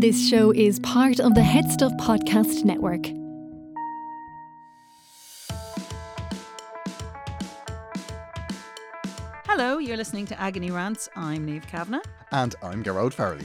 [0.00, 3.06] This show is part of the HeadStuff Podcast Network.
[9.44, 11.08] Hello, you're listening to Agony Rants.
[11.16, 12.02] I'm Niamh Kavanagh.
[12.30, 13.44] And I'm Gearóid Farrelly.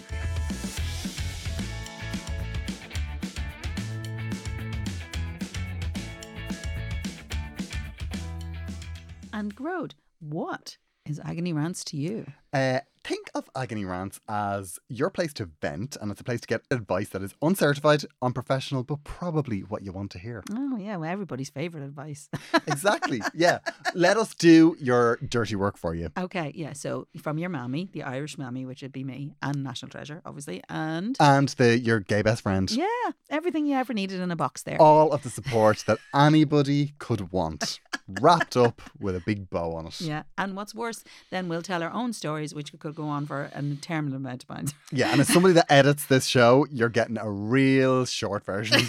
[9.33, 10.77] And Gearóid, what
[11.07, 12.27] is Agony Rants to you?
[12.53, 12.92] Uh, think
[13.35, 17.09] of Agony Rants as your place to vent, and it's a place to get advice
[17.09, 20.43] that is uncertified, unprofessional, but probably what you want to hear.
[20.51, 22.29] Oh, yeah, well, everybody's favourite advice.
[22.67, 23.21] exactly.
[23.33, 23.59] Yeah.
[23.95, 26.09] Let us do your dirty work for you.
[26.17, 29.89] okay, yeah, so from your mammy, the Irish mammy, which would be me, and National
[29.89, 32.69] Treasure, obviously, and And the your gay best friend.
[32.71, 32.85] yeah,
[33.29, 34.79] everything you ever needed in a box there.
[34.81, 37.79] All of the support that anybody could want,
[38.21, 39.99] wrapped up with a big bow on it.
[40.01, 43.43] Yeah, and what's worse, then we'll tell our own stories, which could go on for
[43.53, 44.65] an interminable amount of time.
[44.91, 48.81] Yeah, and as somebody that edits this show, you're getting a real short version.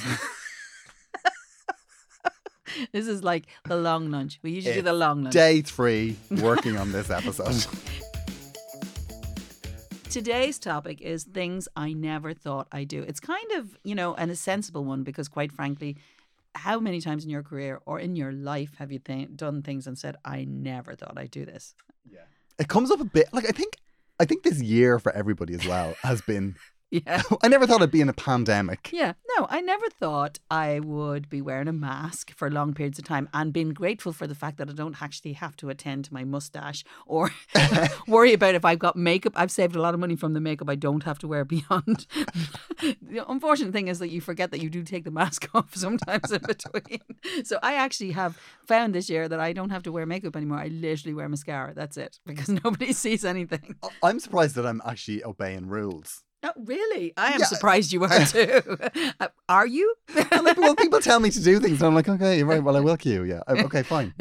[2.93, 4.39] this is like the long lunch.
[4.43, 5.33] We usually do the long lunch.
[5.33, 7.67] Day three working on this episode.
[10.11, 13.03] Today's topic is things I never thought I'd do.
[13.03, 15.97] It's kind of, you know, and a sensible one because, quite frankly,
[16.55, 19.87] how many times in your career or in your life have you th- done things
[19.87, 21.75] and said, I never thought I'd do this?
[22.09, 22.21] Yeah.
[22.59, 23.77] It comes up a bit like I think
[24.21, 26.57] I think this year for everybody as well has been
[26.95, 27.23] Yeah.
[27.43, 28.91] I never thought it'd be in a pandemic.
[28.93, 29.15] Yeah.
[29.37, 33.29] No, I never thought I would be wearing a mask for long periods of time
[33.35, 36.23] and being grateful for the fact that I don't actually have to attend to my
[36.23, 37.33] mustache or
[38.07, 39.33] worry about if I've got makeup.
[39.35, 42.07] I've saved a lot of money from the makeup I don't have to wear beyond.
[42.81, 46.31] the unfortunate thing is that you forget that you do take the mask off sometimes
[46.31, 47.01] in between.
[47.45, 50.59] So I actually have found this year that I don't have to wear makeup anymore.
[50.59, 51.75] I literally wear mascara.
[51.75, 53.77] That's it because nobody sees anything.
[54.03, 56.24] I'm surprised that I'm actually obeying rules.
[56.45, 57.13] Oh, really?
[57.17, 57.47] I am Yeah.
[57.47, 58.61] surprised you are too.
[59.19, 59.95] Uh, are you?
[60.15, 62.81] Like, well, people tell me to do things, and I'm like, okay, right, well, I
[62.87, 63.25] will queue.
[63.25, 64.13] Yeah, Uh, okay, fine.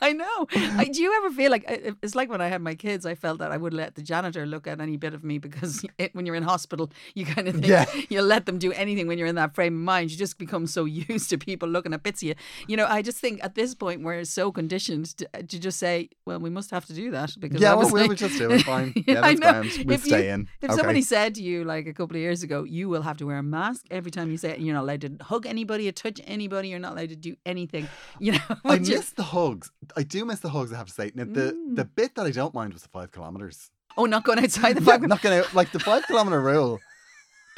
[0.00, 0.46] I know.
[0.54, 1.64] I, do you ever feel like
[2.02, 3.06] it's like when I had my kids?
[3.06, 5.84] I felt that I would let the janitor look at any bit of me because
[5.98, 7.84] it, when you're in hospital, you kind of think Yeah.
[8.10, 10.10] you'll let them do anything when you're in that frame of mind.
[10.10, 12.34] You just become so used to people looking at bits of you.
[12.66, 16.10] You know, I just think at this point we're so conditioned to, to just say,
[16.26, 18.62] "Well, we must have to do that." Because yeah, well, we'll just do it.
[18.62, 18.92] Fine.
[19.06, 19.50] Yeah, I that's know.
[19.52, 19.86] grand.
[19.86, 20.48] We'll If you- in.
[20.60, 20.76] If okay.
[20.78, 23.38] somebody said to you like a couple of years ago, you will have to wear
[23.38, 25.92] a mask every time you say it, and you're not allowed to hug anybody or
[25.92, 27.86] touch anybody, you're not allowed to do anything.
[28.24, 29.70] You know, I would you- miss the hugs.
[29.96, 30.72] I do miss the hugs.
[30.72, 31.06] I have to say.
[31.14, 31.76] Now, the Mm.
[31.80, 33.58] the bit that I don't mind was the five kilometers.
[33.98, 35.08] oh, not going outside the Yeah, five.
[35.14, 36.80] not gonna like the five kilometer rule.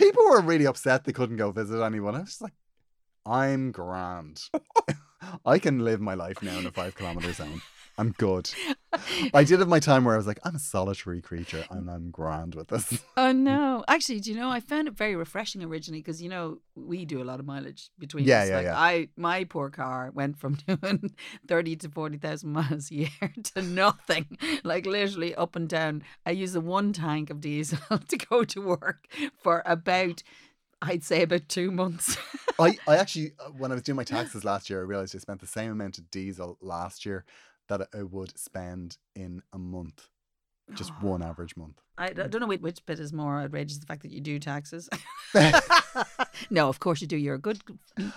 [0.04, 2.15] People were really upset they couldn't go visit anyone.
[2.16, 2.56] I was just like,
[3.25, 4.36] I'm grand.
[5.54, 7.60] I can live my life now in a five kilometer zone.
[7.97, 8.50] I'm good.
[9.32, 12.10] I did have my time where I was like, I'm a solitary creature and I'm
[12.10, 13.03] grand with this.
[13.16, 13.84] Oh no!
[13.87, 14.50] Actually, do you know?
[14.50, 17.91] I found it very refreshing originally because you know we do a lot of mileage
[17.99, 18.49] between Yeah, us.
[18.49, 18.78] yeah, like yeah.
[18.78, 21.15] I, my poor car went from doing
[21.47, 23.09] thirty to forty thousand miles a year
[23.54, 24.37] to nothing.
[24.65, 26.03] Like literally up and down.
[26.27, 27.78] I use the one tank of diesel
[28.09, 29.06] to go to work
[29.43, 30.22] for about,
[30.83, 32.16] I'd say about two months.
[32.59, 35.19] I, I actually, uh, when I was doing my taxes last year, I realized I
[35.19, 37.25] spent the same amount of diesel last year
[37.69, 40.09] that I would spend in a month.
[40.75, 41.81] Just one average month.
[41.97, 44.89] I don't know which, which bit is more outrageous: the fact that you do taxes.
[46.51, 47.17] no, of course you do.
[47.17, 47.61] You're a good.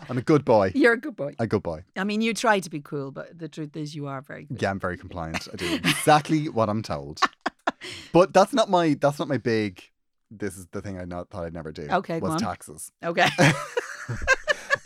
[0.09, 0.71] I'm a good boy.
[0.75, 1.35] You're a good boy.
[1.39, 1.83] A good boy.
[1.95, 4.61] I mean, you try to be cool, but the truth is, you are very good.
[4.61, 5.47] Yeah, I'm very compliant.
[5.51, 7.19] I do exactly what I'm told.
[8.13, 9.83] But that's not my that's not my big
[10.31, 11.87] this is the thing I not, thought I'd never do.
[11.89, 12.91] Okay, was taxes.
[13.03, 13.27] Okay.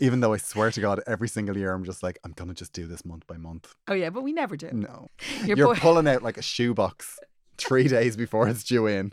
[0.00, 2.72] Even though I swear to God, every single year I'm just like, I'm gonna just
[2.72, 3.74] do this month by month.
[3.88, 4.70] oh yeah, but we never do.
[4.72, 5.08] No.
[5.44, 7.18] Your You're boy- pulling out like a shoebox
[7.58, 9.12] three days before it's due in.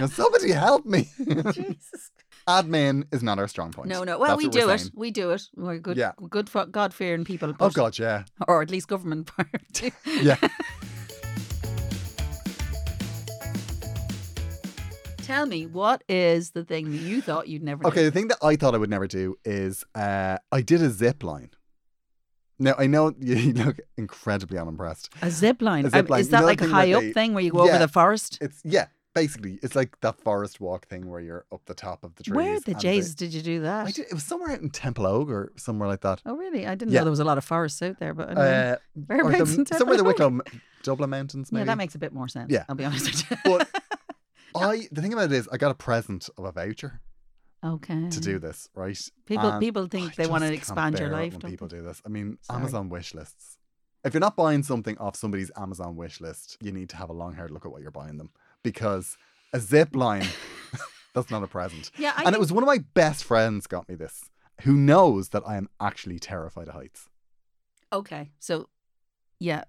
[0.00, 1.08] Now, somebody help me.
[1.52, 2.10] Jesus.
[2.46, 3.88] Admin is not our strong point.
[3.88, 4.18] No, no.
[4.18, 4.90] Well, That's we do it.
[4.94, 5.42] We do it.
[5.56, 5.96] We're good.
[5.96, 6.12] Yeah.
[6.28, 7.54] Good, God fearing people.
[7.58, 8.24] Oh God, yeah.
[8.46, 9.92] Or at least government party.
[10.20, 10.36] Yeah.
[15.24, 18.04] Tell me, what is the thing that you thought you'd never Okay, do?
[18.04, 21.22] the thing that I thought I would never do is uh, I did a zip
[21.22, 21.50] line.
[22.58, 25.10] Now I know you look incredibly unimpressed.
[25.22, 25.86] A zip line.
[25.86, 26.20] A zip Um, line.
[26.20, 27.88] Is You that know like a high up they- thing where you go over the
[27.88, 28.38] forest?
[28.40, 32.14] It's yeah, basically it's like that forest walk thing where you're up the top of
[32.14, 32.36] the trees.
[32.36, 33.86] Where the jays did you do that?
[33.88, 36.22] I did, it was somewhere out in Templeogue or somewhere like that.
[36.24, 36.64] Oh, really?
[36.66, 37.00] I didn't Yeah.
[37.00, 38.28] know there was a lot of forests out there, but.
[38.38, 39.14] Uh, the-
[39.58, 40.40] in somewhere in the Wicklow
[40.84, 41.50] Dublin Mountains.
[41.50, 41.62] Maybe.
[41.62, 42.52] yeah, that makes a bit more sense.
[42.52, 42.64] Yeah.
[42.68, 43.36] I'll be honest with you.
[43.44, 43.68] But
[44.54, 47.00] I the thing about it is I got a present of a voucher
[47.64, 48.08] okay.
[48.08, 48.98] to do this, right?
[49.26, 51.32] People And people think I they want to expand your life.
[51.32, 51.78] When people they?
[51.78, 52.60] do this, I mean, Sorry.
[52.60, 53.58] Amazon wish lists.
[54.04, 57.14] If you're not buying something off somebody's Amazon wish list, you need to have a
[57.14, 58.30] long hard look at what you're buying them
[58.62, 59.16] because
[59.52, 60.26] a zip line
[61.14, 61.90] That's not a present.
[61.96, 64.30] Yeah, I and it was one of my best friends got me this,
[64.62, 67.08] who knows that I am actually terrified of heights.
[67.92, 68.68] Okay, so
[69.38, 69.64] yeah,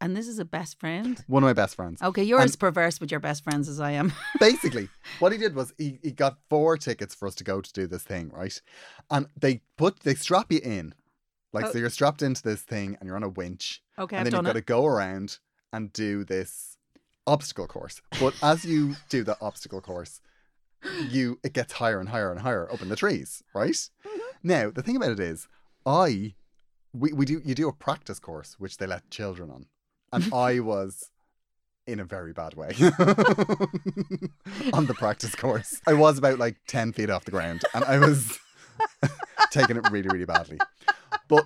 [0.00, 1.22] and this is a best friend.
[1.26, 2.02] One of my best friends.
[2.02, 4.12] Okay, you're And- as perverse with your best friends as I am.
[4.40, 4.88] Basically,
[5.18, 7.86] what he did was he, he got four tickets for us to go to do
[7.86, 8.60] this thing, right?
[9.10, 10.94] And they put they strap you in.
[11.52, 11.72] Like Oh.
[11.72, 13.82] so you're strapped into this thing and you're on a winch.
[13.98, 15.38] Okay, and I've then you've done got to go around
[15.72, 16.76] and do this
[17.26, 18.00] obstacle course.
[18.20, 20.20] But as you do the obstacle course,
[21.08, 23.70] you it gets higher and higher and higher up in the trees, right?
[23.72, 24.18] Mm-hmm.
[24.42, 25.48] Now the thing about it is,
[25.86, 26.34] I
[26.92, 29.66] we, we do you do a practice course which they let children on,
[30.12, 31.10] and I was
[31.86, 32.68] in a very bad way
[34.72, 35.80] on the practice course.
[35.86, 38.38] I was about like ten feet off the ground, and I was
[39.50, 40.58] taking it really really badly.
[41.28, 41.44] But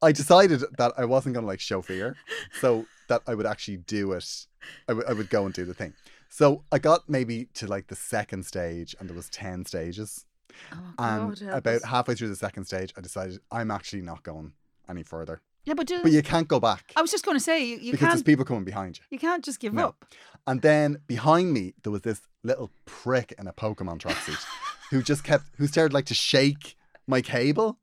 [0.00, 2.16] I decided that I wasn't going to like show fear,
[2.60, 4.46] so that I would actually do it.
[4.88, 5.94] I would go and do the thing.
[6.28, 10.24] So I got maybe to like the second stage, and there was ten stages.
[10.72, 14.22] Oh, And God, help about halfway through the second stage, I decided I'm actually not
[14.22, 14.52] going
[14.88, 15.40] any further.
[15.64, 17.76] Yeah, but, do, But you can't go back I was just going to say you,
[17.78, 19.04] you because there's people coming behind you.
[19.10, 19.88] you can't just give No.
[19.88, 20.04] up.
[20.46, 24.44] And then behind me, there was this little prick in a Pokemon tracksuit
[24.90, 26.76] who just kept, who started like to shake
[27.06, 27.78] my cable.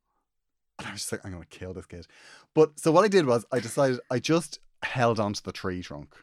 [0.78, 2.06] And I was just like, I'm going to kill this kid.
[2.54, 6.14] But so what I did was I decided I just held onto the tree trunk.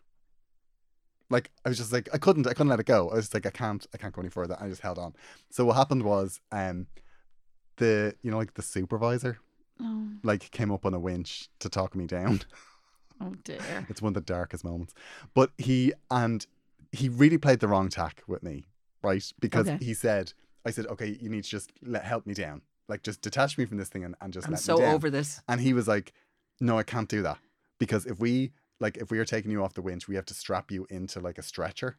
[1.29, 3.11] Like I was just like I couldn't I couldn't let it go.
[3.11, 4.57] I was just like I can't I can't go any further.
[4.61, 5.15] I just held on.
[5.51, 6.87] So what happened was um
[7.79, 9.39] the you know like the supervisor
[9.81, 12.41] Oh, like came up on a winch to talk me down.
[13.21, 13.87] oh dear.
[13.89, 14.95] It's one of the darkest moments.
[15.35, 16.47] But he and
[16.93, 18.67] he really played the wrong tack with me,
[19.03, 19.23] right?
[19.41, 19.85] Because Okay.
[19.85, 20.33] he said,
[20.65, 22.63] I said, okay, you need to just let help me down.
[22.89, 24.95] Like just detach me from this thing and, and just I'm let so me down.
[24.95, 25.41] over this.
[25.49, 26.13] And he was like,
[26.61, 27.39] No, I can't do that.
[27.79, 30.35] Because if we like if we are taking you off the winch, we have to
[30.35, 31.99] strap you into like a stretcher.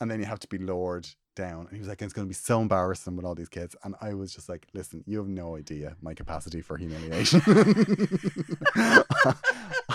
[0.00, 1.60] And then you have to be lowered down.
[1.66, 3.74] And he was like, It's gonna be so embarrassing with all these kids.
[3.84, 7.40] And I was just like, Listen, you have no idea my capacity for humiliation.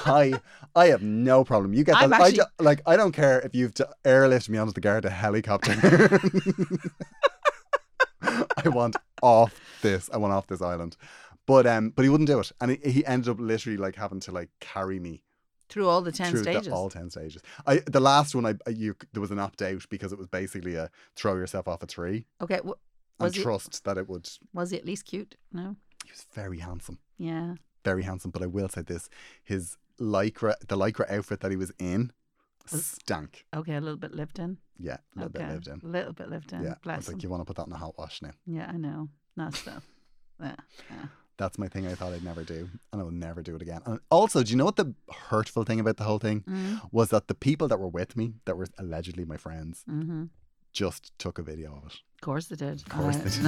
[0.05, 0.39] I
[0.75, 1.73] I have no problem.
[1.73, 2.13] You get that.
[2.13, 5.03] I actually- ju- like I don't care if you've to airlift me onto the guard
[5.03, 6.19] Garda helicopter.
[8.65, 10.09] I want off this.
[10.11, 10.97] I want off this island.
[11.45, 14.19] But um, but he wouldn't do it, and he, he ended up literally like having
[14.21, 15.23] to like carry me
[15.69, 16.65] Through all the 10 through stages.
[16.67, 17.41] The, all ten stages.
[17.67, 20.27] I the last one I I- you there was an opt out because it was
[20.27, 22.75] basically a throw yourself off a tree okay, w-
[23.19, 24.27] and Was he- trust that it would.
[24.53, 25.35] was he at least cute?
[25.53, 25.75] No?
[26.05, 27.55] He was very handsome, Yeah.
[27.85, 28.31] very handsome.
[28.31, 29.09] But I will say this:
[29.43, 32.11] his lycra, the lycra outfit that he was in,
[32.71, 33.45] Was- stank.
[33.53, 34.57] Okay, a little bit lived in.
[34.79, 35.45] Yeah, a little okay.
[35.45, 35.81] bit lived in.
[35.83, 36.63] A little bit lived in.
[36.63, 37.19] Yeah, I Bless was like, him.
[37.23, 38.31] you want to put that in a hot wash now.
[38.47, 39.09] Yeah, I know.
[39.35, 39.85] Not stuff.
[40.41, 40.55] Yeah.
[40.89, 41.05] yeah.
[41.39, 41.87] That's my thing.
[41.87, 43.81] I thought I'd never do, and I will never do it again.
[43.85, 44.93] And also, do you know what the
[45.29, 47.09] hurtful thing about the whole thing Mm, was?
[47.09, 50.25] That the people that were with me, that were allegedly my friends, mm-hmm.
[50.73, 51.95] just took a video of it.
[52.15, 52.81] Of course they did.
[52.81, 53.43] Of course Uh, they did.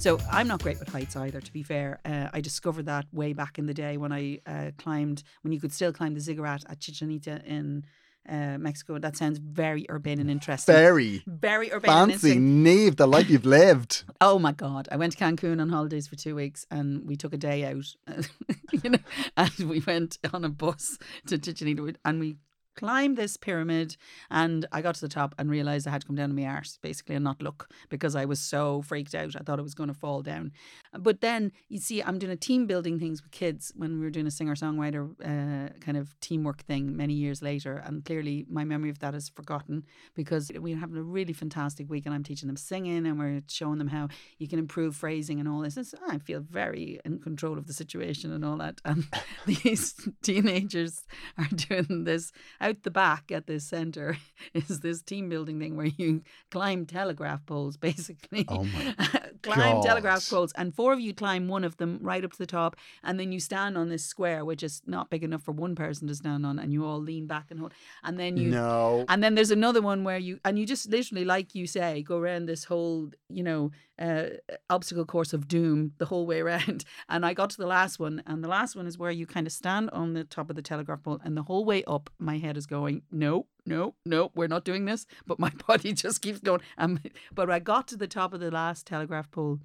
[0.00, 1.40] So I'm not great with heights either.
[1.40, 4.70] To be fair, uh, I discovered that way back in the day when I uh,
[4.78, 7.84] climbed when you could still climb the ziggurat at Chichen Itza in
[8.28, 8.98] uh, Mexico.
[8.98, 10.74] That sounds very urban and interesting.
[10.74, 12.36] Very very urban and fancy.
[12.36, 14.04] Niamh, the life you've lived.
[14.20, 14.88] Oh my god!
[14.90, 17.86] I went to Cancun on holidays for two weeks, and we took a day out,
[18.82, 18.98] you know,
[19.36, 22.36] and we went on a bus to Chichen Itza, and we
[22.78, 23.96] climbed this pyramid.
[24.30, 26.44] And I got to the top and realized I had to come down on my
[26.46, 29.34] arse, basically, and not look because I was so freaked out.
[29.36, 30.52] I thought I was going to fall down.
[30.98, 34.10] But then you see, I'm doing a team building things with kids when we were
[34.10, 38.64] doing a singer songwriter uh, kind of teamwork thing many years later, and clearly my
[38.64, 42.24] memory of that is forgotten because we were having a really fantastic week, and I'm
[42.24, 45.74] teaching them singing, and we're showing them how you can improve phrasing and all this.
[45.74, 48.80] So I feel very in control of the situation and all that.
[48.84, 49.06] And
[49.46, 51.04] these teenagers
[51.36, 52.32] are doing this
[52.68, 54.18] out the back at this center
[54.54, 58.44] is this team building thing where you climb telegraph poles, basically.
[58.48, 58.94] Oh my
[59.42, 59.84] climb God.
[59.84, 62.76] telegraph poles, and four of you climb one of them right up to the top,
[63.02, 66.08] and then you stand on this square, which is not big enough for one person
[66.08, 67.72] to stand on, and you all lean back and hold,
[68.04, 69.04] and then you no.
[69.08, 72.18] and then there's another one where you and you just literally, like you say, go
[72.18, 74.26] around this whole, you know, uh,
[74.70, 76.84] obstacle course of doom the whole way around.
[77.10, 79.46] And I got to the last one, and the last one is where you kind
[79.46, 82.38] of stand on the top of the telegraph pole, and the whole way up, my
[82.38, 85.06] head is going, no, no, no, we're not doing this.
[85.26, 86.60] But my body just keeps going.
[86.76, 87.00] Um,
[87.34, 89.60] but I got to the top of the last telegraph pole,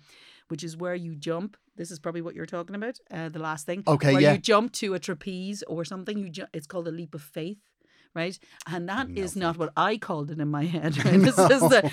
[0.50, 1.58] which is where you jump.
[1.76, 3.00] This is probably what you're talking about.
[3.10, 3.84] Uh, the last thing.
[3.88, 4.34] Okay, where yeah.
[4.34, 6.18] you jump to a trapeze or something.
[6.18, 7.58] You ju- it's called a leap of faith
[8.16, 8.38] right?
[8.68, 10.96] And that is No not what I called it in my head.
[11.04, 11.20] Right?
[11.20, 11.92] This is the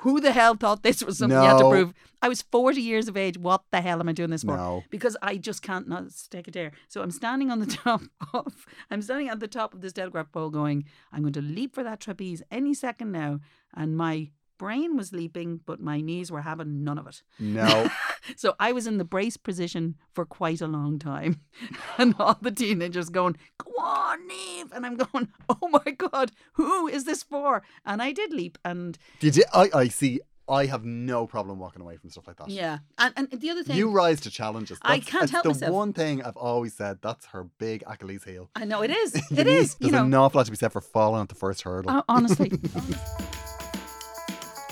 [0.00, 1.94] who the hell thought this was something you had to prove?
[2.22, 3.38] I was 40 years of age.
[3.38, 4.56] What the hell am I doing this for?
[4.56, 4.84] No.
[4.90, 6.72] Because I just can't not take a dare.
[6.88, 10.32] So I'm standing on the top of, I'm standing at the top of this telegraph
[10.32, 13.40] pole going, I'm going to leap for that trapeze any second now.
[13.74, 17.22] And my brain was leaping, but my knees were having none of it.
[17.38, 17.88] No.
[18.34, 21.42] So I was in the brace position for quite a long time.
[21.98, 24.72] And all the teenagers going, Go on, Niamh.
[24.72, 27.62] And I'm going, Oh my God, who is this for?
[27.84, 28.58] And I did leap.
[28.64, 29.44] And Did you?
[29.54, 30.20] I, I see.
[30.48, 32.48] I have no problem walking away from stuff like that.
[32.48, 32.78] yeah.
[32.98, 34.78] And, and the other thing, You rise to challenges.
[34.82, 35.72] I can't help the myself.
[35.72, 36.98] one thing I've always said.
[37.02, 38.50] That's her big Achilles heel.
[38.56, 39.14] I know it is.
[39.30, 39.74] It is.
[39.74, 41.90] There's You know, an awful lot to be said for falling at the first hurdle.
[41.92, 42.50] Oh, honestly.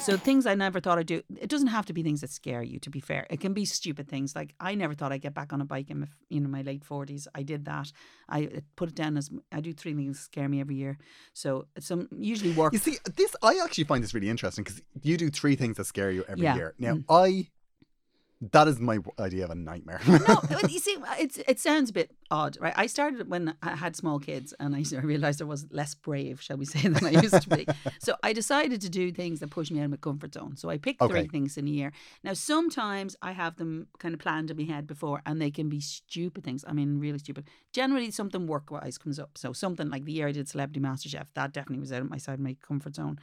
[0.05, 1.23] So things I never thought I'd do.
[1.41, 2.79] It doesn't have to be things that scare you.
[2.81, 4.35] To be fair, it can be stupid things.
[4.37, 6.63] Like I never thought I'd get back on a bike in my, you know my
[6.63, 7.27] late forties.
[7.35, 7.93] I did that.
[8.29, 10.99] I uh, put it down as I do three things that scare me every year.
[11.33, 12.73] So some usually work.
[12.73, 15.85] You see, this I actually find this really interesting because you do three things that
[15.87, 16.55] scare you every Yeah.
[16.55, 16.57] Mm.
[16.57, 16.75] year.
[16.79, 17.49] Now, I
[18.53, 20.01] that is my idea of a nightmare.
[20.07, 22.75] no, you see, uh, it's it sounds a bit odd, right?
[22.77, 26.57] I started when I had small kids, and I realized I was less brave, shall
[26.57, 27.67] we say, than I used to be.
[28.01, 30.57] so I decided to do things that push me out of my comfort zone.
[30.57, 31.93] So I picked three things in a year.
[32.23, 35.69] Now sometimes I have them kind of planned in my head before, and they can
[35.69, 36.65] be stupid things.
[36.67, 37.49] I mean, really stupid.
[37.73, 39.37] Generally, something work wise comes up.
[39.37, 42.19] So something like the year I did Celebrity MasterChef, that definitely was out of my
[42.19, 43.19] side of my comfort zone.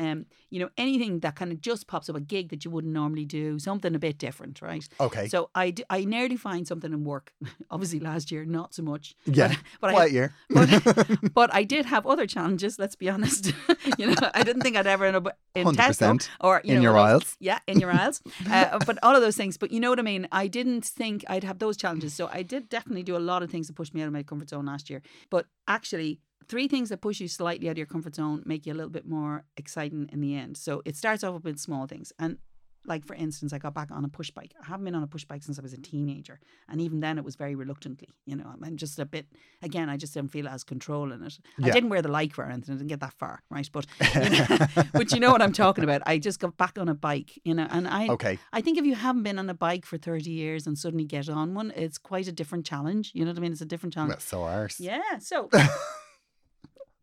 [0.00, 2.94] Um, you know, anything that kind of just pops up, a gig that you wouldn't
[2.94, 4.88] normally do, something a bit different, right?
[4.98, 5.28] okay.
[5.28, 7.34] So I, d- I nearly find something in work.
[7.70, 9.14] Obviously, last year not so much.
[9.26, 9.48] yeah.
[9.80, 10.34] but, but I year.
[10.50, 12.78] but, but I did have other challenges.
[12.78, 13.52] Let's be honest.
[13.98, 16.76] you know, I didn't think I'd ever end up in Tesco 100% or you in
[16.76, 17.36] know, your aisles.
[17.38, 18.22] Yeah, in your aisles.
[18.50, 19.58] uh, but all of those things.
[19.58, 20.26] But you know what I mean.
[20.32, 22.14] I didn't think I'd have those challenges.
[22.14, 24.22] So I did definitely do a lot of things that pushed me out of my
[24.22, 25.02] comfort zone last year.
[25.28, 26.20] But actually.
[26.48, 28.90] Three things that push you slightly out of your comfort zone make you a little
[28.90, 30.56] bit more exciting in the end.
[30.56, 32.12] So it starts off with small things.
[32.18, 32.38] And
[32.86, 34.54] like for instance, I got back on a push bike.
[34.62, 37.18] I haven't been on a push bike since I was a teenager, and even then
[37.18, 38.08] it was very reluctantly.
[38.24, 39.26] You know, I'm just a bit.
[39.62, 41.38] Again, I just didn't feel as control in it.
[41.62, 42.74] I didn't wear the Lycra or anything.
[42.74, 43.68] I didn't get that far, right?
[43.70, 44.46] But you know,
[44.94, 46.02] but you know what I'm talking about.
[46.06, 48.38] I just got back on a bike, you know, and I Okay.
[48.52, 51.28] I think if you haven't been on a bike for 30 years and suddenly get
[51.28, 53.12] on one, it's quite a different challenge.
[53.14, 53.52] You know what I mean?
[53.52, 54.12] It's a different challenge.
[54.12, 54.76] Well, so ours.
[54.80, 55.18] Yeah.
[55.18, 55.50] So,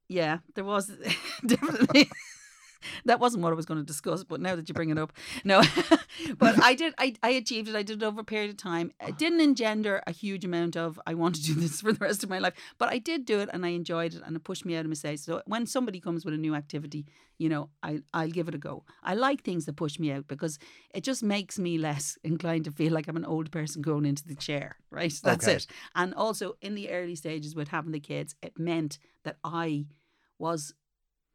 [0.10, 0.92] yeah, there was
[1.46, 2.10] definitely.
[3.06, 5.14] That wasn't what I was going to discuss, but now that you bring it up,
[5.44, 5.62] no.
[6.38, 6.94] but I did.
[6.98, 7.76] I, I achieved it.
[7.76, 8.92] I did it over a period of time.
[9.06, 12.24] It didn't engender a huge amount of I want to do this for the rest
[12.24, 14.66] of my life, but I did do it and I enjoyed it and it pushed
[14.66, 15.24] me out of my mistakes.
[15.24, 17.06] So when somebody comes with a new activity,
[17.38, 18.84] you know, I I'll give it a go.
[19.04, 20.58] I like things that push me out because
[20.94, 24.28] it just makes me less inclined to feel like I'm an old person going into
[24.28, 24.78] the chair.
[24.90, 25.14] Right.
[25.24, 25.58] That's Okay.
[25.58, 25.68] it.
[25.96, 29.86] And also in the early stages with having the kids, it meant that I
[30.40, 30.74] was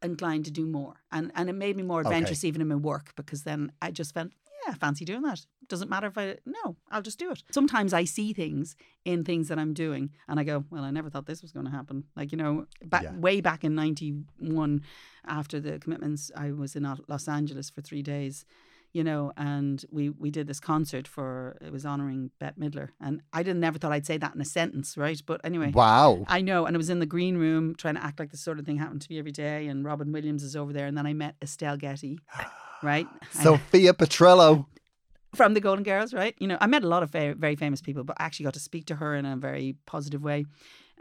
[0.03, 0.95] inclined to do more.
[1.11, 2.09] And and it made me more Okay.
[2.09, 4.31] adventurous even in my work because then I just felt,
[4.67, 5.45] yeah, fancy doing that.
[5.67, 7.43] Doesn't matter if I no, I'll just do it.
[7.51, 11.09] Sometimes I see things in things that I'm doing and I go, Well, I never
[11.09, 12.03] thought this was gonna happen.
[12.15, 13.15] Like, you know, back Yeah.
[13.17, 14.81] way back in ninety one
[15.25, 18.45] after the commitments, I was in Los Angeles for three days
[18.93, 23.21] you know, and we we did this concert for it was honoring Bette Midler, and
[23.33, 25.19] I didn't never thought I'd say that in a sentence, right?
[25.25, 26.25] But anyway, Wow.
[26.27, 28.59] I know, and it was in the green room trying to act like this sort
[28.59, 31.07] of thing happened to me every day, and Robin Williams is over there, and then
[31.07, 32.19] I met Estelle Getty,
[32.83, 33.07] right?
[33.31, 34.65] Sophia Petrillo.
[35.35, 36.35] from the Golden Girls, right?
[36.39, 38.53] You know, I met a lot of very, very famous people, but I actually got
[38.53, 40.45] to speak to her in a very positive way.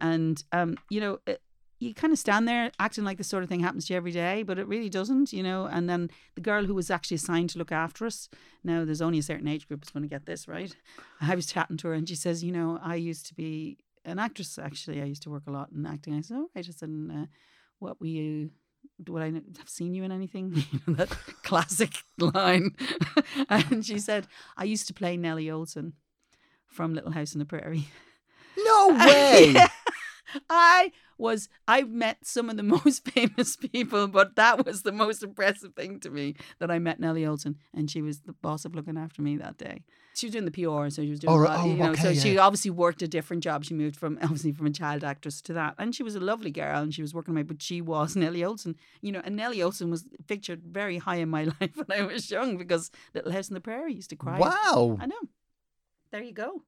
[0.01, 1.43] And, um, you know, it,
[1.83, 4.13] you kind of stand there acting like this sort of thing happens to you every
[4.13, 5.67] day, but it really doesn't, you know.
[5.67, 8.29] And then the girl who was actually assigned to look after us,
[8.63, 10.75] now there's only a certain age group that's going to get this, right?
[11.21, 14.19] I was chatting to her and she says, you know, I used to be an
[14.19, 15.03] actress, actually.
[15.03, 16.15] I used to work a lot in acting.
[16.15, 16.67] I said, oh, right.
[16.67, 17.27] I said, and, uh,
[17.81, 18.51] what were you
[19.09, 20.55] would I have seen you in anything?
[20.73, 21.11] You know, that
[21.43, 22.77] classic line.
[23.49, 25.93] and she said, I used to play Nellie Oleson
[26.69, 27.89] from Little House on the Prairie.
[28.57, 29.53] No way.
[29.55, 29.69] Yeah.
[30.51, 35.23] I was, I met some of the most famous people, but that was the most
[35.23, 38.75] impressive thing to me that I met Nellie Oleson and she was the boss of
[38.75, 39.83] looking after me that day.
[40.15, 42.09] She was doing the PR, so she was doing, Oh, lot, Oh, you know, so
[42.11, 43.65] okay, she obviously worked a different job.
[43.65, 45.75] She moved from, obviously, from a child actress to that.
[45.79, 48.41] And she was a lovely girl and she was working away, but she was Nellie
[48.41, 52.03] Oleson, you know, and Nellie Oleson was pictured very high in my life when I
[52.03, 54.39] was young because Little House on the Prairie used to cry.
[54.39, 54.99] wow.
[55.01, 55.21] I know.
[56.11, 56.63] There you go.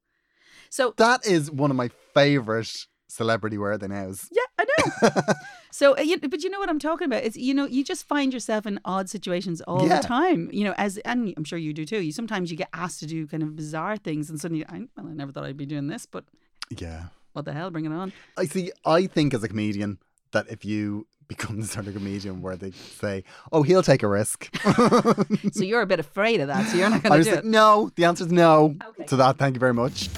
[0.71, 4.28] So That is one of my favorite celebrity worthy nows.
[4.33, 5.33] Yeah, I know.
[5.71, 7.23] so, uh, you, but you know what I'm talking about?
[7.23, 10.00] It's you know you just find yourself in odd situations all Yeah.
[10.00, 10.49] the time.
[10.52, 12.00] You know, as and I'm sure you do too.
[12.02, 15.06] You sometimes you get asked to do kind of bizarre things, and suddenly, I, well,
[15.09, 16.25] I never thought I'd be doing this, but
[16.71, 17.04] Yeah.
[17.35, 17.71] what the hell?
[17.71, 18.12] Bring it on.
[18.37, 18.73] I see.
[18.85, 19.99] I think as a comedian
[20.33, 24.09] that if you become the sort of comedian where they say, "Oh, he'll take a
[24.09, 24.50] risk."
[25.52, 26.68] So you're a bit afraid of that.
[26.68, 27.50] So you're not going was to do like, it.
[27.50, 29.04] "No." The answer is no Okay.
[29.06, 29.38] to that.
[29.38, 30.09] Thank you very much.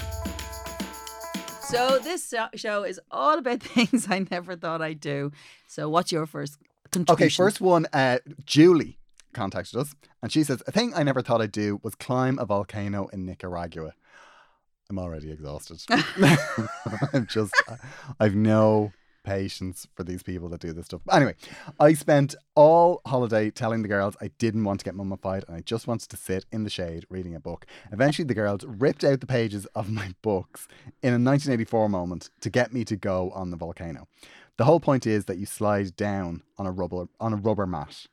[1.69, 5.33] So this show is all about things I never thought I'd do.
[5.67, 6.57] So what's your first
[6.91, 7.25] contribution?
[7.25, 7.87] Okay, first one.
[7.91, 8.97] Uh, Julie
[9.33, 9.93] contacted us,
[10.23, 13.25] and she says, "A thing I never thought I'd do was climb a volcano in
[13.25, 13.93] Nicaragua."
[14.89, 15.83] I'm already exhausted.
[15.89, 17.53] I'm just,
[18.17, 18.93] I've no
[19.27, 21.01] patience for these people that do this stuff.
[21.05, 21.35] But anyway,
[21.81, 25.59] I spent all holiday telling the girls I didn't want to get mummified and I
[25.59, 27.65] just wanted to sit in the shade reading a book.
[27.91, 30.69] Eventually, the girls ripped out the pages of my books
[31.03, 34.07] in a 1984 moment to get me to go on the volcano.
[34.55, 38.07] The whole point is that you slide down on a rubber on a rubber mat.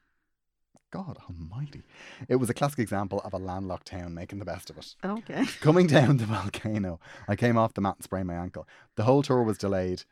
[0.91, 1.83] God almighty.
[2.29, 4.95] It was a classic example of a landlocked town making the best of it.
[5.05, 5.45] Okay.
[5.61, 8.69] Coming down the volcano, I came off the mat and sprained my ankle.
[8.95, 10.05] The whole tour was delayed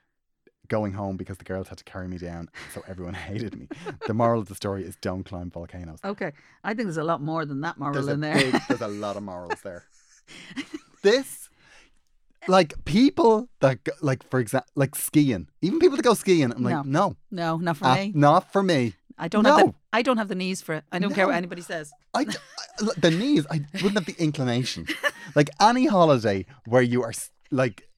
[0.69, 3.69] going home because the girls had to carry me down, so everyone hated me.
[4.07, 5.99] The moral of the story is don't climb volcanoes.
[6.05, 6.33] Okay.
[6.65, 8.35] I think there's a lot more than that moral There's in there.
[8.35, 9.85] big, there's a lot of morals there.
[11.03, 11.49] This,
[12.47, 16.63] like people that go, like for example, like skiing, even people that go skiing, I'm
[16.63, 18.13] like, no, no, not for ah, me.
[18.15, 18.95] not for me.
[19.19, 19.75] I don't have the.
[19.93, 20.85] I don't have the knees for it.
[20.93, 21.91] I don't care what anybody says.
[22.15, 24.87] I, I- the knees, I wouldn't have the inclination.
[25.35, 27.13] Like any holiday where you are
[27.51, 27.89] like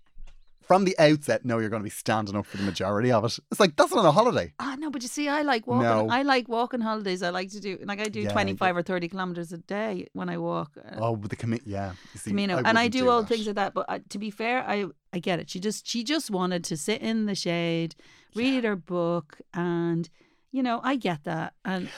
[0.66, 3.38] from the outset, know you're going to be standing up for the majority of it.
[3.50, 4.52] It's like that's not a holiday.
[4.58, 5.88] Ah, no, but you see, I like walking.
[5.88, 6.08] No.
[6.08, 7.22] I like walking holidays.
[7.22, 10.28] I like to do like I do Yeah, 25 or 30 kilometers a day when
[10.28, 10.72] I walk.
[10.76, 11.92] Uh, Oh, with the commit, yeah.
[12.12, 13.28] You see, Camino, and I wouldn't do all that.
[13.28, 13.74] things like that.
[13.74, 15.50] But uh, to be fair, I I get it.
[15.50, 17.94] She just she just wanted to sit in the shade,
[18.34, 20.08] read her book, and
[20.50, 21.54] you know I get that.
[21.64, 21.88] And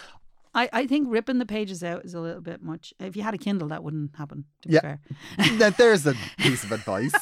[0.54, 2.92] I I think ripping the pages out is a little bit much.
[2.98, 4.44] If you had a Kindle, that wouldn't happen.
[4.62, 4.80] To be Yeah.
[4.80, 5.00] fair,
[5.58, 7.14] Now, there's a piece of advice.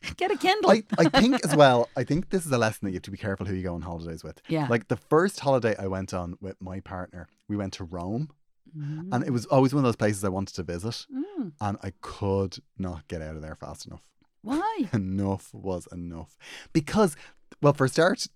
[0.16, 0.70] get a Kindle.
[0.70, 3.10] I, I think as well, I think this is a lesson that you have to
[3.10, 4.40] be careful who you go on holidays with.
[4.48, 4.66] yeah.
[4.68, 8.30] Like the first holiday I went on with my partner, we went to Rome,
[8.76, 9.08] Mm.
[9.12, 11.52] and it was always one of those places I wanted to visit, Mm.
[11.58, 14.02] and I could not get out of there fast enough.
[14.42, 14.88] Why?
[14.92, 16.36] enough was enough.
[16.74, 17.16] Because,
[17.62, 18.26] well, for a start,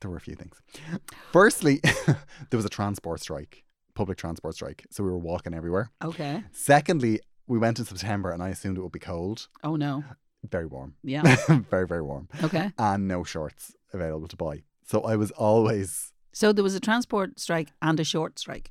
[0.00, 0.56] there were a few things.
[1.32, 2.16] Firstly, there
[2.58, 4.86] was a transport strike, public transport strike.
[4.90, 5.90] So we were walking everywhere.
[6.02, 6.44] Okay.
[6.52, 9.48] Secondly, we went in September and I assumed it would be cold.
[9.64, 10.04] Oh no.
[10.48, 10.94] Very warm.
[11.02, 11.22] Yeah.
[11.70, 12.28] very, very warm.
[12.42, 12.72] Okay.
[12.78, 14.62] And no shorts available to buy.
[14.84, 16.12] So I was always.
[16.32, 18.70] So there was a transport strike and a short strike,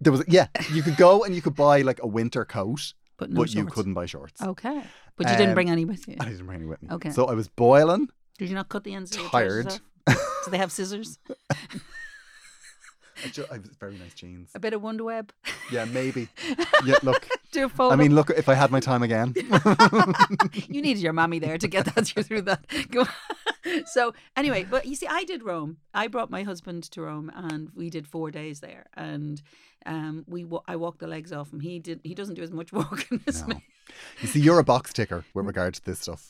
[0.00, 3.30] There was, yeah, you could go and you could buy like a winter coat, but
[3.30, 4.40] no but you couldn't buy shorts.
[4.42, 4.82] Okay.
[5.16, 6.16] But you didn't Um, bring any with you.
[6.20, 6.88] I didn't bring any with me.
[6.92, 7.10] Okay.
[7.10, 8.08] So I was boiling.
[8.38, 9.80] Did you not cut the ends of your Tired.
[10.06, 11.18] Do they have scissors?
[13.32, 13.44] Ju-
[13.80, 14.50] very nice jeans.
[14.54, 15.32] A bit of Wonder Web?
[15.70, 16.28] Yeah, maybe.
[16.84, 17.26] Yeah, look.
[17.50, 17.92] Do a photo.
[17.92, 19.34] I mean, look, if I had my time again.
[20.68, 22.64] you needed your mammy there to get that through that.
[22.90, 23.04] Go
[23.86, 25.78] so anyway, but you see, I did Rome.
[25.92, 28.86] I brought my husband to Rome, and we did four days there.
[28.94, 29.42] And
[29.86, 31.60] um, we wa- I walked the legs off him.
[31.60, 32.00] He did.
[32.04, 33.54] He doesn't do as much walking as No.
[33.56, 33.64] me.
[34.20, 36.24] You see, you're a box ticker with regard to this stuff.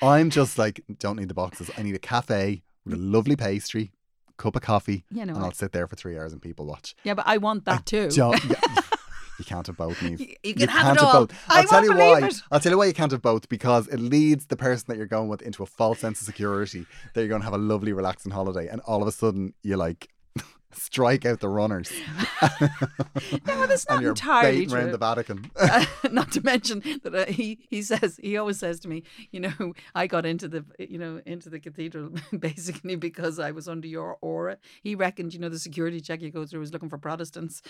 [0.00, 1.70] I'm just like, don't need the boxes.
[1.76, 3.90] I need a cafe with a lovely pastry,
[4.36, 5.34] cup of coffee, Yeah, no.
[5.34, 6.94] and I- I'll sit there for three hours and people watch.
[7.04, 8.08] yeah, but I want that too.
[8.10, 8.56] Don't- yeah,
[9.38, 10.18] you can't have both, Niamh.
[10.20, 11.26] You- you can have it all.
[11.26, 11.32] both.
[11.48, 12.26] I I'll tell won't you why.
[12.28, 12.34] it.
[12.50, 15.06] I'll tell you why you can't have both because it leads the person that you're
[15.06, 17.92] going with into a false sense of security that you're going to have a lovely,
[17.92, 20.08] relaxing holiday, and all of a sudden you're like
[20.72, 21.92] strike out the runners.
[23.46, 25.50] No, that's not entirely baiting around the Vatican.
[25.56, 29.40] Uh, not to mention that uh, he he says he always says to me, you
[29.40, 33.88] know, I got into the you know into the cathedral basically because I was under
[33.88, 34.58] your aura.
[34.82, 37.62] He reckoned, you know, the security check you go through was looking for Protestants.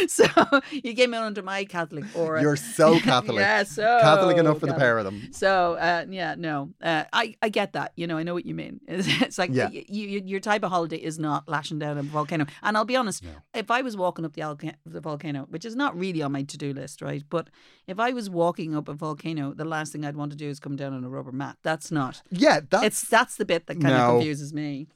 [0.08, 0.24] so
[0.70, 2.40] you came in under my Catholic aura.
[2.42, 3.38] You're so Catholic.
[3.40, 5.28] yeah, so Catholic enough for the pair of them.
[5.32, 7.92] So uh, yeah, no, uh, I I get that.
[7.96, 8.80] You know, I know what you mean.
[8.88, 9.68] It's, it's like Yeah.
[9.72, 12.46] y- you, you, your type of holiday is not lashing down a volcano.
[12.62, 13.30] And I'll be honest, No.
[13.54, 16.42] if I was walking up the, alca- the volcano, which is not really on my
[16.42, 17.22] to do list, right?
[17.28, 17.48] But
[17.86, 20.60] if I was walking up a volcano, the last thing I'd want to do is
[20.60, 21.56] come down on a rubber mat.
[21.62, 22.22] That's not.
[22.30, 24.04] Yeah, that's it's that's the bit that kind No.
[24.04, 24.88] of confuses me.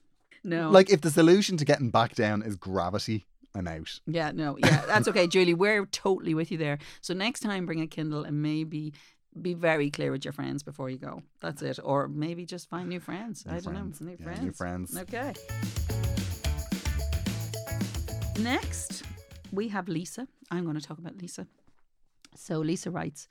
[0.46, 0.70] No.
[0.70, 4.00] like if the solution to getting back down is gravity, I'm out.
[4.06, 5.54] Yeah, no, yeah, that's okay, Julie.
[5.54, 6.78] We're totally with you there.
[7.00, 8.92] So next time, bring a Kindle and maybe
[9.40, 11.22] be very clear with your friends before you go.
[11.40, 13.44] That's it, or maybe just find new friends.
[13.46, 14.00] New I don't friends.
[14.00, 14.42] know, new Yeah, friends.
[14.42, 14.98] new friends.
[14.98, 15.32] Okay.
[18.40, 19.04] Next,
[19.52, 20.26] we have Lisa.
[20.50, 21.46] I'm going to talk about Lisa.
[22.36, 23.28] So Lisa writes.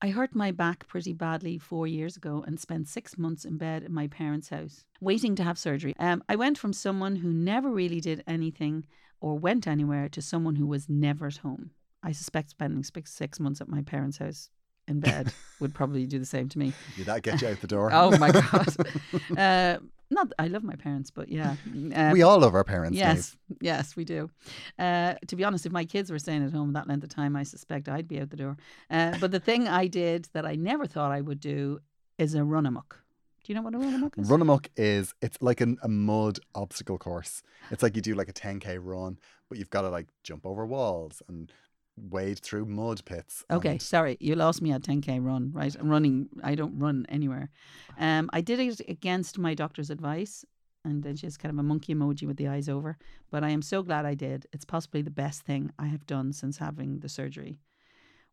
[0.00, 3.82] I hurt my back pretty badly four years ago and spent six months in bed
[3.82, 5.94] in my parents' house, waiting to have surgery.
[5.98, 8.86] Um, I went from someone who never really did anything
[9.20, 11.70] or went anywhere to someone who was never at home.
[12.02, 14.50] I suspect spending six, months at my parents' house
[14.86, 16.72] in bed would probably do the same to me.
[16.96, 17.90] Did that get you out the door?
[17.92, 18.76] Oh my god.
[19.36, 19.78] uh,
[20.10, 21.56] not I love my parents, but yeah.
[21.94, 22.96] Uh, we all love our parents.
[22.96, 24.30] Yes, yes, we do.
[24.78, 27.36] Uh, to be honest, if my kids were staying at home that length of time,
[27.36, 28.56] I suspect I'd be out the door.
[28.90, 31.80] Uh, but the thing I did that I never thought I would do
[32.16, 33.02] is a run amok.
[33.48, 34.28] Do you know what a run amok is?
[34.28, 37.42] Run amok is it's like an, a mud obstacle course.
[37.70, 40.66] It's like you do like a 10k run, but you've got to like jump over
[40.66, 41.50] walls and
[41.96, 43.46] wade through mud pits.
[43.50, 45.50] Okay, sorry, you lost me at 10k run.
[45.50, 46.28] Right, I'm running.
[46.44, 47.48] I don't run anywhere.
[47.98, 50.44] Um, I did it against my doctor's advice,
[50.84, 52.98] and then she has kind of a monkey emoji with the eyes over.
[53.30, 54.46] But I am so glad I did.
[54.52, 57.60] It's possibly the best thing I have done since having the surgery.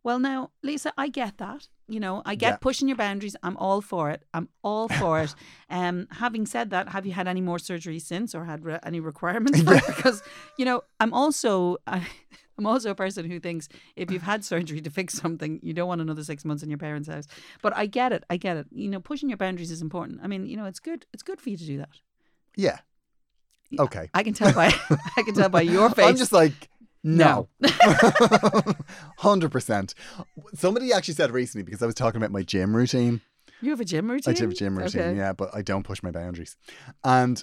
[0.06, 1.68] Well, now, Lisa, I get that.
[1.88, 2.58] You know, I get Yeah.
[2.68, 3.36] pushing your boundaries.
[3.42, 4.22] I'm all for it.
[4.36, 5.34] I'm all for it.
[5.70, 9.00] Um, having said that, have you had any more surgery since, or had re- any
[9.00, 9.62] requirements?
[9.64, 9.84] For it?
[9.96, 10.22] Because
[10.60, 11.98] you know, I'm also I,
[12.58, 15.88] I'm also a person who thinks if you've had surgery to fix something, you don't
[15.88, 17.26] want another six months in your parents' house.
[17.64, 18.24] But I get it.
[18.30, 18.68] I get it.
[18.72, 20.20] You know, pushing your boundaries is important.
[20.24, 21.06] I mean, you know, it's good.
[21.14, 21.90] It's good for you to do that.
[22.56, 22.78] yeah.
[23.80, 24.10] Okay.
[24.14, 24.68] I can tell by
[25.18, 26.06] I can tell by your face.
[26.06, 26.54] I'm just like,
[27.06, 27.48] no.
[27.60, 27.70] No.
[29.20, 29.94] 100%.
[30.54, 33.22] Somebody actually said recently, because I was talking about my gym routine.
[33.62, 34.32] you have a gym routine.
[34.32, 35.18] I do have a gym routine, Okay.
[35.18, 36.58] yeah, but I don't push my boundaries.
[37.04, 37.42] And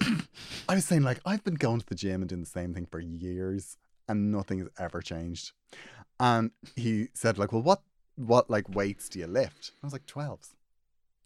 [0.68, 2.86] I was saying, like, I've been going to the gym and doing the same thing
[2.86, 3.76] for years,
[4.08, 5.52] and nothing has ever changed.
[6.20, 7.82] And he said, like, well, what,
[8.16, 9.72] what, like, weights do you lift?
[9.82, 10.54] I was like, 12s.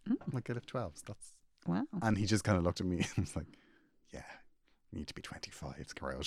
[0.09, 0.17] Mm.
[0.25, 1.03] I'm like, I lift 12s.
[1.07, 1.33] That's,
[1.67, 1.83] Wow.
[2.01, 3.49] and he just kind of looked at me and was like,
[4.13, 4.23] yeah,
[4.93, 6.21] you need to be 25s, grow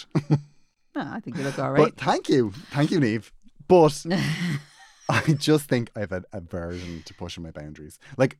[0.95, 1.95] Well, I think you look all right.
[1.95, 2.52] But thank you.
[2.71, 3.30] Thank you, Niamh.
[3.67, 4.06] But
[5.10, 7.99] I just think I have an aversion to pushing my boundaries.
[8.17, 8.38] Like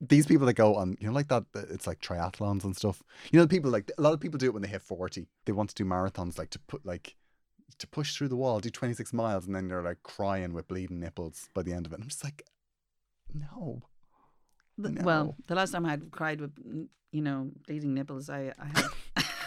[0.00, 3.02] these people that go on, you know, like that, it's like triathlons and stuff.
[3.30, 5.26] You know, people like a lot of people do it when they hit 40.
[5.44, 7.16] They want to do marathons, like to put, like,
[7.78, 11.00] to push through the wall, do 26 miles, and then they're like crying with bleeding
[11.00, 12.00] nipples by the end of it.
[12.00, 12.44] I'm just like,
[13.32, 13.82] no.
[14.76, 15.02] No.
[15.02, 16.52] Well, the last time I had cried with,
[17.12, 18.84] you know, bleeding nipples, I, I had.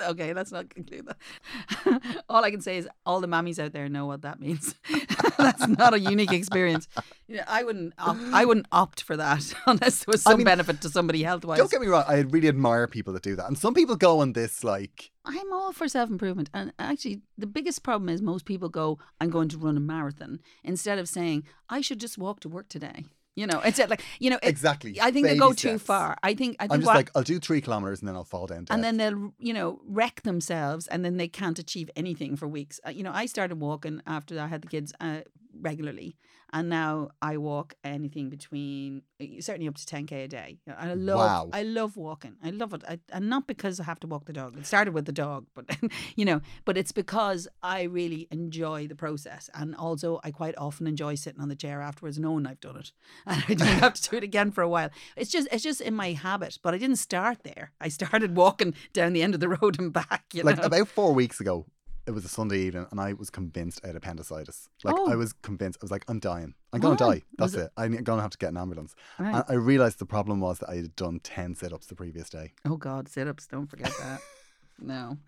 [0.00, 2.22] okay, let's not conclude that.
[2.28, 4.74] all I can say is all the mammies out there know what that means.
[5.38, 6.88] That's not a unique experience.
[7.26, 7.94] You know, I wouldn't.
[7.98, 11.22] Opt, I wouldn't opt for that unless there was I some mean, benefit to somebody
[11.22, 11.58] health wise.
[11.58, 12.04] Don't get me wrong.
[12.06, 13.46] I really admire people that do that.
[13.46, 16.50] And some people go on this, like, I'm all for self improvement.
[16.54, 20.40] And actually, the biggest problem is most people go, I'm going to run a marathon
[20.64, 23.04] instead of saying, I should just walk to work today.
[23.36, 25.00] You know, it's like, you know, it- Exactly.
[25.00, 26.18] I think they Baby go too far.
[26.22, 28.24] I think, I think I'm just what- like, I'll do three kilometers and then I'll
[28.24, 28.74] fall down dead.
[28.74, 32.80] and then they'll you know wreck themselves and then they can't achieve anything for weeks
[32.86, 35.20] uh, you know i started walking after i had the kids uh,
[35.60, 36.16] regularly
[36.52, 40.58] and now i walk anything between uh, certainly up to 10k a day.
[40.76, 41.48] I love Wow.
[41.52, 42.36] i love walking.
[42.42, 42.82] I love it.
[42.88, 44.56] I, and not because i have to walk the dog.
[44.58, 45.64] It started with the dog but
[46.16, 49.48] you know but it's because i really enjoy the process.
[49.54, 52.92] And also i quite often enjoy sitting on the chair afterwards knowing i've done it.
[53.26, 54.90] And i don't have to do it again for a while.
[55.16, 57.72] It's just it's just in my habit but i didn't start there.
[57.80, 60.64] I started walking down the end of the road and back you like know?
[60.64, 61.66] about four weeks ago,
[62.10, 64.68] it was a Sunday evening, and I was convinced I had appendicitis.
[64.84, 65.10] Like Oh.
[65.12, 65.78] I was convinced.
[65.80, 66.54] I was like, I'm dying.
[66.72, 67.22] I'm gonna die.
[67.38, 67.70] That's Was it.
[67.76, 68.94] I'm gonna have to get an ambulance.
[69.18, 69.34] Right.
[69.36, 72.52] And I realized the problem was that I had done ten sit-ups the previous day.
[72.64, 74.20] oh god sit-ups don't forget that
[74.78, 75.18] no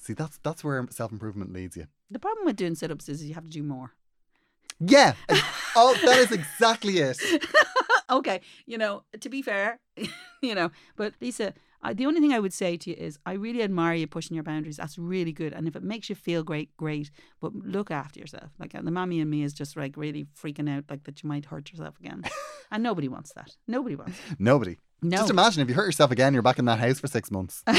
[0.00, 1.86] See, that's that's where self-improvement leads you.
[2.10, 3.88] the problem with doing sit-ups is you have to do more
[4.80, 5.14] Yeah.
[5.76, 7.18] oh, that is exactly it.
[8.18, 9.80] okay, you know, to be fair,
[10.40, 13.32] you know, but Lisa, I, the only thing I would say to you is I
[13.32, 14.76] really admire you pushing your boundaries.
[14.76, 15.52] That's really good.
[15.52, 17.10] And if it makes you feel great, great.
[17.40, 18.50] But look after yourself.
[18.58, 21.28] Like uh, the mammy and me is just like really freaking out, like that you
[21.28, 22.24] might hurt yourself again.
[22.70, 23.56] and nobody wants that.
[23.66, 24.40] Nobody wants it.
[24.40, 24.78] Nobody.
[25.02, 25.18] No.
[25.18, 27.62] Just imagine if you hurt yourself again, you're back in that house for six months.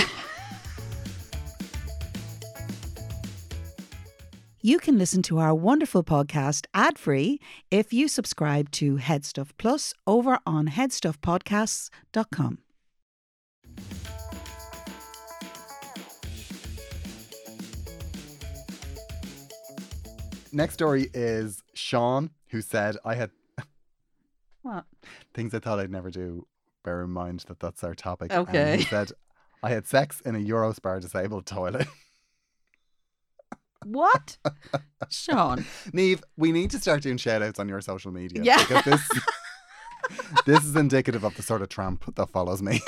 [4.61, 7.39] You can listen to our wonderful podcast ad free
[7.71, 12.57] if you subscribe to Headstuff Plus over on headstuffpodcasts.com.
[20.51, 23.31] Next story is Sean, who said, I had
[24.61, 24.85] What?
[25.33, 26.47] things I thought I'd never do.
[26.83, 28.31] Bear in mind that that's our topic.
[28.33, 28.71] Okay.
[28.73, 29.11] And he said,
[29.61, 31.87] I had sex in a Eurospar disabled toilet.
[33.85, 34.37] What?
[35.09, 35.65] Sean.
[35.93, 38.43] Niamh, we need to start doing shout outs on your social media.
[38.43, 38.57] Yeah.
[38.57, 39.09] Because this,
[40.45, 42.81] this is indicative of the sort of tramp that follows me.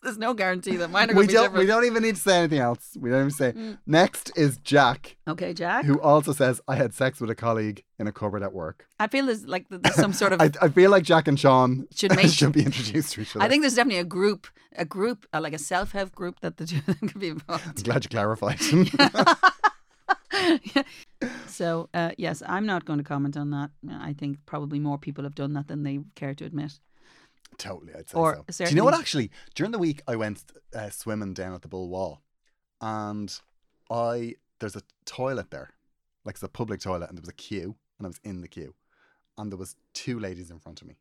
[0.02, 1.60] There's no guarantee that mine are we going to be don't different.
[1.60, 2.96] we don't even need to say anything else.
[2.98, 3.52] We don't even say.
[3.52, 3.78] Mm.
[3.86, 5.84] Next is Jack, Okay, Jack.
[5.84, 8.86] who also says, I had sex with a colleague in a cupboard at work.
[8.98, 11.86] I feel there's like there's some sort of I, I feel like Jack and Sean
[11.94, 12.28] should make.
[12.28, 13.44] should be introduced to each other.
[13.44, 16.66] I think there's definitely a group, a group, uh, like a self-help group that the
[16.66, 17.64] two of them could be involved.
[17.66, 18.58] I'm glad you clarified.
[21.46, 23.70] So uh, yes, I'm not going to comment on that.
[23.90, 26.78] I think probably more people have done that than they care to admit.
[27.58, 28.64] Totally, I'd say Or so.
[28.64, 28.98] Do you know what?
[28.98, 30.42] Actually, during the week, I went
[30.74, 32.22] uh, swimming down at the Bull Wall,
[32.80, 33.38] and
[33.90, 35.70] I there's a toilet there,
[36.24, 38.48] like it's a public toilet, and there was a queue, and I was in the
[38.48, 38.74] queue,
[39.36, 40.96] and there was two ladies in front of me,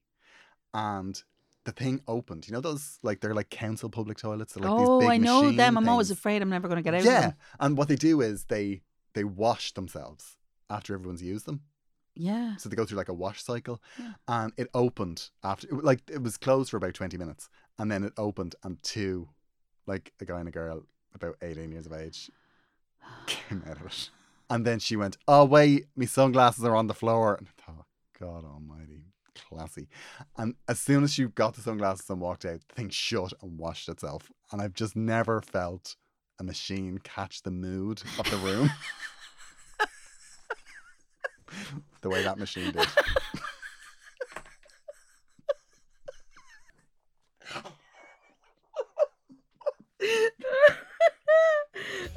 [0.73, 1.21] and
[1.65, 2.47] the thing opened.
[2.47, 4.53] You know those like they're like council public toilets.
[4.53, 5.77] They're like oh, these big I know them.
[5.77, 8.21] I'm always afraid I'm never going to get out of Yeah, and what they do
[8.21, 8.81] is they
[9.13, 10.38] they wash themselves
[10.69, 11.62] after everyone's used them.
[12.15, 12.56] Yeah.
[12.58, 14.13] So they go through like a wash cycle, Yeah.
[14.28, 18.04] and it opened after it- like it was closed for about twenty minutes, and then
[18.04, 19.30] it opened, and two,
[19.88, 22.30] like a guy and a girl about eighteen years of age,
[23.28, 24.10] came out of it,
[24.50, 27.86] and then she went, "Oh wait, my sunglasses are on the floor," and I thought,
[28.19, 29.88] God Almighty, classy.
[30.38, 33.58] And as soon as she got the sunglasses and walked out, the thing shut and
[33.58, 35.95] washed itself, and I've just never felt
[36.38, 38.69] a machine catch the mood of the room.
[42.01, 42.88] the way that machine did.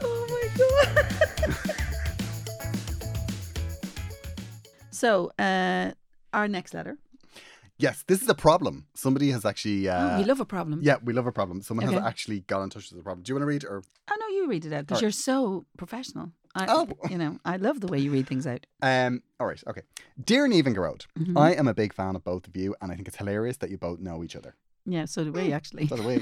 [0.00, 1.06] oh my god.
[4.90, 5.92] so, uh,
[6.32, 6.98] our next letter.
[7.78, 8.86] Yes, this is a problem.
[8.94, 9.88] Somebody has actually.
[9.88, 10.80] Uh, oh, we love a problem.
[10.82, 11.62] Yeah, we love a problem.
[11.62, 13.24] Someone has actually got in touch with the problem.
[13.24, 13.82] Do you want to read or?
[14.08, 16.30] Oh no, you read it out because you're so professional.
[16.54, 16.88] I, Oh.
[17.08, 18.66] you know, I love the way you read things out.
[18.82, 19.22] Um.
[19.40, 19.62] All right.
[19.66, 19.82] Okay.
[20.22, 21.38] Dear Niamh and Gearóid, Mhm.
[21.38, 23.70] I am a big fan of both of you, and I think it's hilarious that
[23.70, 24.54] you both know each other.
[24.84, 25.84] Yeah, so do we actually.
[25.86, 26.18] By the way,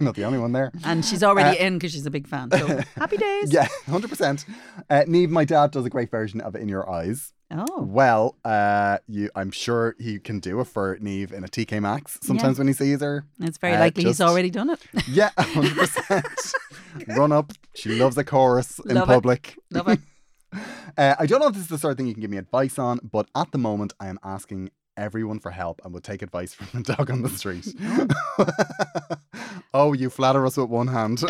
[0.00, 0.72] not the only one there.
[0.84, 2.50] And she's already Uh, in because she's a big fan.
[2.50, 3.52] So happy days.
[3.52, 4.44] Yeah, hundred percent.
[4.90, 8.98] Uh, Niamh, my dad does a great version of "In Your Eyes." Oh, Well, uh,
[9.06, 12.18] you, I'm sure he can do a fur Neve in a TK Maxx.
[12.22, 14.80] Sometimes when he sees her, it's very Uh, likely just- he's already done it.
[15.08, 16.26] yeah, hundred percent.
[17.08, 17.52] Run up.
[17.74, 19.12] She loves a chorus in Love it.
[19.12, 19.56] public.
[19.70, 20.00] Love it.
[20.96, 22.36] Uh, I don't know if this is the sort of thing you can give me
[22.36, 26.22] advice on, but at the moment I am asking everyone for help and would take
[26.22, 27.66] advice from the dog on the street.
[29.74, 31.20] oh, you flatter us with one hand.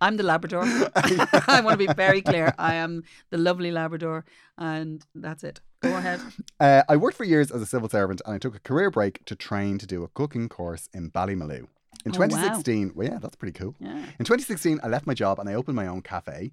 [0.00, 0.62] I'm the Labrador.
[0.94, 2.54] I want to be very clear.
[2.58, 4.24] I am the lovely Labrador,
[4.58, 5.60] and that's it.
[5.82, 6.20] Go ahead.
[6.60, 9.24] uh, I worked for years as a civil servant and I took a career break
[9.24, 11.66] to train to do a cooking course in Ballymaloe.
[12.04, 12.26] In Oh, wow.
[12.26, 13.74] 2016, well, yeah, that's pretty cool.
[13.80, 13.96] Yeah.
[14.18, 16.52] In 2016, I left my job and I opened my own cafe.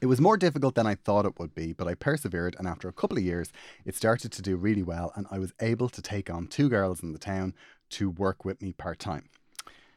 [0.00, 2.88] It was more difficult than I thought it would be, but I persevered, and after
[2.88, 3.52] a couple of years,
[3.84, 7.02] it started to do really well, and I was able to take on two girls
[7.02, 7.54] in the town
[7.90, 9.28] to work with me part time.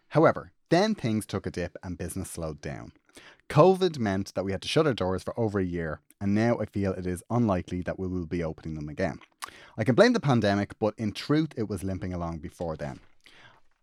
[0.10, 2.92] However, then things took a dip and business slowed down.
[3.50, 6.58] COVID meant that we had to shut our doors for over a year, and now
[6.60, 9.20] I feel it is unlikely that we will be opening them again.
[9.78, 13.00] I can blame the pandemic, but in truth, it was limping along before then.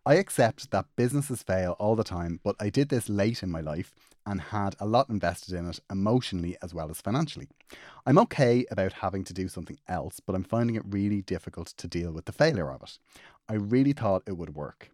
[0.05, 3.61] I accept that businesses fail all the time, but I did this late in my
[3.61, 3.95] life
[4.27, 7.49] and had a lot invested in it emotionally as well as financially.
[8.05, 11.87] I'm okay about having to do something else, but I'm finding it really difficult to
[11.87, 12.99] deal with the failure of it.
[13.49, 14.91] I really thought it would work.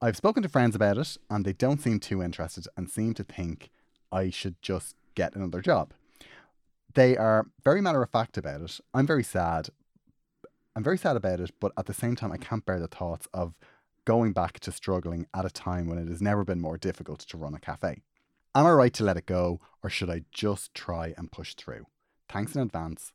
[0.00, 3.24] I've spoken to friends about it and they don't seem too interested and seem to
[3.24, 3.70] think
[4.12, 5.94] I should just get another job.
[6.92, 8.78] They are very matter of fact about it.
[8.92, 9.70] I'm very sad.
[10.74, 13.26] I'm very sad about it, but at the same time, I can't bear the thoughts
[13.32, 13.54] of
[14.04, 17.38] going back to struggling at a time when it has never been more difficult to
[17.38, 18.02] run a cafe.
[18.54, 21.86] Am I right to let it go, or should I just try and push through?
[22.28, 23.12] Thanks in advance,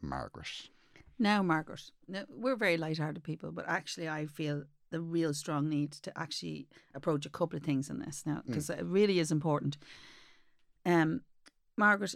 [0.00, 0.70] Margaret.
[1.18, 5.90] Now, Margaret, now, we're very light-hearted people, but actually, I feel the real strong need
[5.92, 9.76] to actually approach a couple of things in this now because it really is important.
[10.86, 11.22] Um,
[11.76, 12.14] Margaret,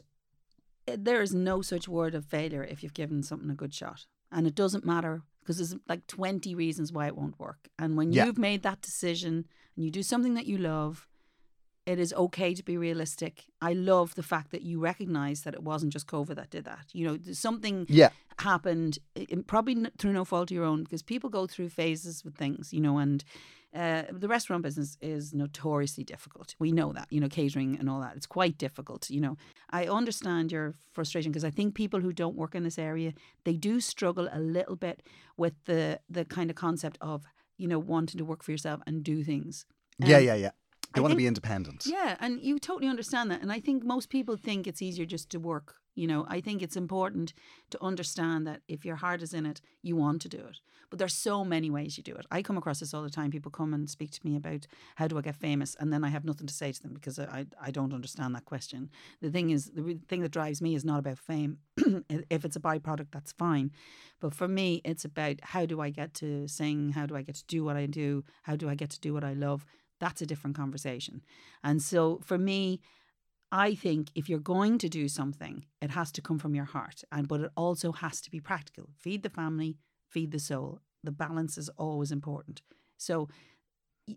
[0.86, 4.06] eh, there is no such word of failure if you've given something a good shot,
[4.30, 7.68] and it doesn't matter because there's like twenty reasons why it won't work.
[7.78, 8.24] And when Yeah.
[8.26, 11.06] you've made that decision and you do something that you love,
[11.86, 13.44] it is okay to be realistic.
[13.62, 16.86] I love the fact that you recognize that it wasn't just COVID that did that.
[16.92, 18.98] You know, something Yeah, happened
[19.46, 22.80] probably through no fault of your own because people go through phases with things you
[22.80, 23.24] know and
[23.74, 28.00] uh, the restaurant business is notoriously difficult we know that you know catering and all
[28.00, 29.36] that it's quite difficult you know
[29.70, 33.12] i understand your frustration because i think people who don't work in this area
[33.44, 35.02] they do struggle a little bit
[35.38, 37.24] with the the kind of concept of
[37.56, 39.64] you know wanting to work for yourself and do things
[39.98, 40.50] yeah, Um, yeah, yeah.
[40.94, 41.86] They I want to be independent.
[41.86, 43.42] yeah, and you totally understand that.
[43.42, 45.76] And I think most people think it's easier just to work.
[45.94, 47.32] You know, I think it's important
[47.70, 50.60] to understand that if your heart is in it, you want to do it.
[50.90, 52.26] But there's so many ways you do it.
[52.30, 53.30] I come across this all the time.
[53.30, 56.08] People come and speak to me about how do I get famous, and then I
[56.10, 58.90] have nothing to say to them because I I don't understand that question.
[59.22, 61.58] The thing is, the thing that drives me is not about fame.
[62.30, 63.72] if it's a byproduct, that's fine.
[64.20, 66.92] But for me, it's about how do I get to sing?
[66.92, 68.22] How do I get to do what I do?
[68.42, 69.64] How do I get to do what I love?
[70.00, 71.22] That's a different conversation.
[71.64, 72.80] And so for me,
[73.52, 77.02] I think if you're going to do something, it has to come from your heart,
[77.12, 78.90] and but it also has to be practical.
[78.98, 79.78] Feed the family,
[80.08, 80.80] feed the soul.
[81.04, 82.62] The balance is always important.
[82.96, 83.28] So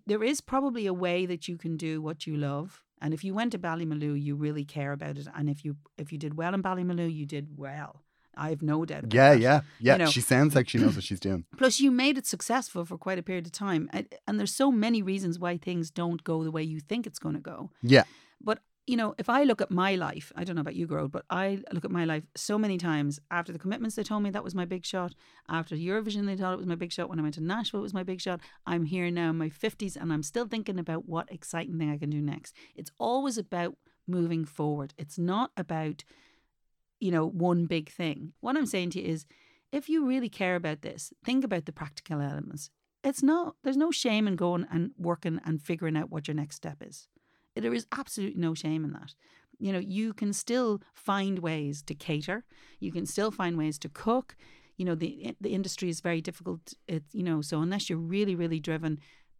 [0.05, 2.83] there is probably a way that you can do what you love.
[3.01, 5.27] And if you went to Ballymaloe, you really care about it.
[5.35, 8.03] And if you if you did well in Ballymaloe, you did well.
[8.39, 9.03] I have no doubt.
[9.05, 9.39] About Yeah, that.
[9.41, 9.97] yeah, yeah.
[9.97, 11.45] know- she sounds like she knows what she's doing.
[11.57, 14.71] Plus, you made it successful for quite a period of time, and, and there's so
[14.71, 17.71] many reasons why things don't go the way you think it's going to go.
[17.81, 18.03] Yeah.
[18.41, 21.11] But you know, if I look at my life, I don't know about you, Gearóid,
[21.11, 24.31] but I look at my life so many times after the commitments they told me
[24.31, 25.13] that was my big shot.
[25.47, 27.07] After Eurovision, they thought it was my big shot.
[27.07, 28.39] When I went to Nashville, it was my big shot.
[28.65, 31.99] I'm here now in my 50s and I'm still thinking about what exciting thing I
[31.99, 32.55] can do next.
[32.75, 33.75] It's always about
[34.07, 34.95] moving forward.
[34.97, 36.03] It's not about,
[36.99, 38.33] you know, one big thing.
[38.41, 39.25] What I'm saying to you is
[39.71, 42.69] if you really care about this, think about the practical elements.
[43.03, 46.57] It's not, there's no shame in going and working and figuring out what your next
[46.57, 47.07] step is.
[47.55, 49.15] There is absolutely no shame in that.
[49.57, 52.45] You know, you can still find ways to cater.
[52.79, 54.35] You can still find ways to cook.
[54.77, 56.73] You know, the the industry is very difficult.
[56.87, 58.99] It you know, so unless you're really really driven,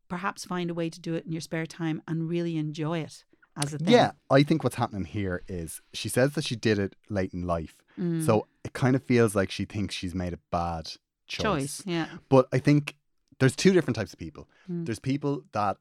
[0.09, 3.23] perhaps find a way to do it in your spare time and really enjoy it
[3.59, 3.89] as a thing.
[3.89, 7.43] Yeah, I think what's happening here is she says that she did it late in
[7.45, 7.75] life.
[7.99, 8.25] Mm.
[8.25, 10.85] So it kind of feels like she thinks she's made a bad
[11.27, 11.43] choice.
[11.43, 11.83] choice.
[11.85, 12.07] Yeah.
[12.29, 12.95] But I think
[13.39, 14.47] there's two different types of people.
[14.69, 14.85] Mm.
[14.85, 15.77] There's people that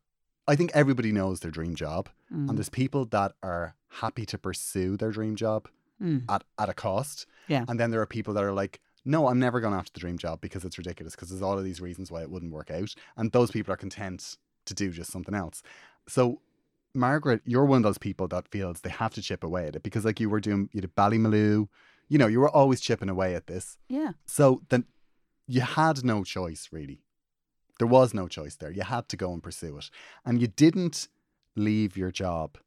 [0.46, 2.48] I think everybody knows their dream job, Mm.
[2.48, 5.68] and there's people that are happy to pursue their dream job
[6.02, 6.22] Mm.
[6.28, 7.26] at, at a cost.
[7.48, 7.64] Yeah.
[7.68, 10.16] And then there are people that are like, no, I'm never going after the dream
[10.18, 12.94] job because it's ridiculous because there's all of these reasons why it wouldn't work out.
[13.16, 14.36] And those people are content
[14.66, 15.62] to do just something else.
[16.06, 16.40] So,
[16.94, 19.82] Margaret, you're one of those people that feels they have to chip away at it
[19.82, 21.68] because, like, you were doing, you did Ballymaloe,
[22.08, 23.76] you know, you were always chipping away at this.
[23.88, 24.12] Yeah.
[24.26, 24.84] So then
[25.46, 27.02] you had no choice, really.
[27.78, 28.70] There was no choice there.
[28.70, 29.90] You had to go and pursue it.
[30.24, 31.08] And you didn't
[31.54, 32.58] leave your job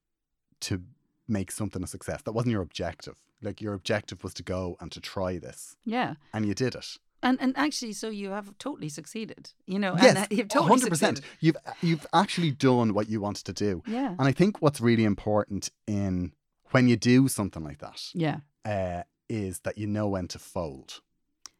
[0.61, 0.83] to
[1.27, 2.21] make something a success.
[2.21, 3.15] That wasn't your objective.
[3.41, 5.75] Like your objective was to go and to try this.
[5.83, 6.15] Yeah.
[6.33, 6.97] And you did it.
[7.23, 9.51] And and actually, so you have totally succeeded.
[9.65, 10.83] You know, yes, uh, you've totally 100%.
[10.83, 11.21] succeeded.
[11.39, 13.83] You've you've actually done what you wanted to do.
[13.85, 14.15] Yeah.
[14.17, 16.33] And I think what's really important in
[16.71, 18.37] when you do something like that Yeah.
[18.65, 21.01] uh, is that you know when to fold.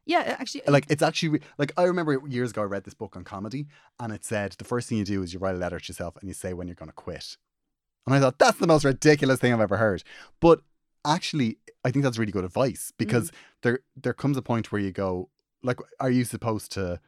[0.05, 0.35] Yeah.
[0.39, 3.67] Actually, like it's actually like I remember years ago I read this book on comedy
[3.99, 6.15] and it said the first thing you do is you write a letter to yourself
[6.19, 7.37] and you say when you're going to quit.
[8.07, 10.03] And I thought that's the most ridiculous thing I've ever heard.
[10.39, 10.61] But
[11.05, 14.91] actually I think that's really good advice because there there comes a point where you
[14.91, 15.29] go
[15.63, 16.99] like are you supposed to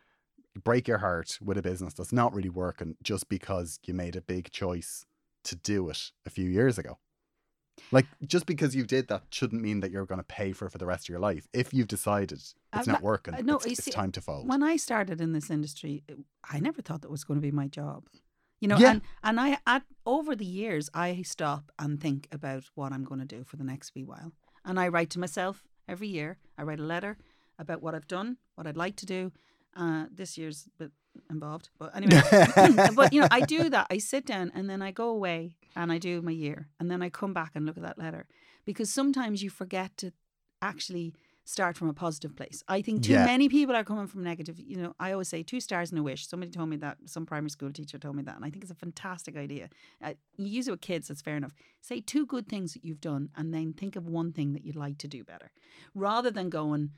[0.64, 4.22] break your heart with a business that's not really working just because you made a
[4.22, 5.06] big choice
[5.44, 6.98] to do it a few years ago?
[7.92, 10.72] Like just because you did that shouldn't mean that you're going to pay for it
[10.72, 11.48] for the rest of your life.
[11.54, 14.48] If you've decided it's Uh, not working, no, it's, it's see, time to fold.
[14.48, 16.04] when I started in this industry,
[16.50, 18.08] I never thought that was going to be my job.
[18.62, 18.92] You know, Yeah.
[18.92, 23.20] and and I at over the years I stop and think about what I'm going
[23.28, 24.32] to do for the next wee while,
[24.64, 26.38] and I write to myself every year.
[26.58, 27.18] I write a letter
[27.64, 29.32] about what I've done, what I'd like to do.
[29.76, 30.92] Uh, this year's a bit
[31.32, 32.22] involved, but anyway.
[32.96, 33.88] but you know, I do that.
[33.90, 37.02] I sit down and then I go away and I do my year, and then
[37.02, 38.28] I come back and look at that letter
[38.66, 40.12] because sometimes you forget to
[40.62, 41.14] actually
[41.46, 42.64] start from a positive place.
[42.70, 43.26] I think too Yeah.
[43.26, 44.58] many people are coming from negative.
[44.60, 46.26] You know, I always say two stars and a wish.
[46.26, 46.98] Somebody told me that.
[47.06, 49.70] Some primary school teacher told me that, and I think it's a fantastic idea.
[50.02, 51.08] Uh, you use it with kids.
[51.10, 51.54] That's fair enough.
[51.82, 54.78] Say two good things that you've done, and then think of one thing that you'd
[54.86, 55.52] like to do better,
[55.96, 56.92] rather than going.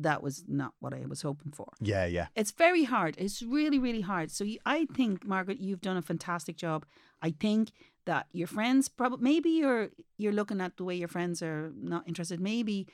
[0.00, 1.68] That was not what I was hoping for.
[1.80, 2.26] yeah, yeah.
[2.40, 3.14] It's very hard.
[3.18, 4.30] It's really, really hard.
[4.30, 6.86] So you, I think, Margaret, you've done a fantastic job.
[7.20, 7.70] I think
[8.04, 12.02] that your friends probably maybe you're you're looking at the way your friends are not
[12.06, 12.38] interested.
[12.40, 12.86] Maybe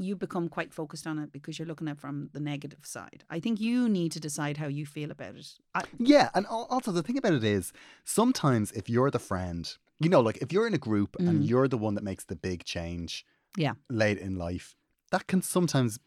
[0.00, 3.24] you become quite focused on it because you're looking at from the negative side.
[3.36, 5.48] I think you need to decide how you feel about it.
[5.74, 7.72] I, Yeah, and also the thing about it is
[8.04, 9.64] sometimes if you're the friend,
[9.98, 11.48] you know, like if you're in a group and Mm.
[11.48, 13.74] you're the one that makes the big change Yeah.
[13.90, 14.76] late in life,
[15.10, 15.98] that can sometimes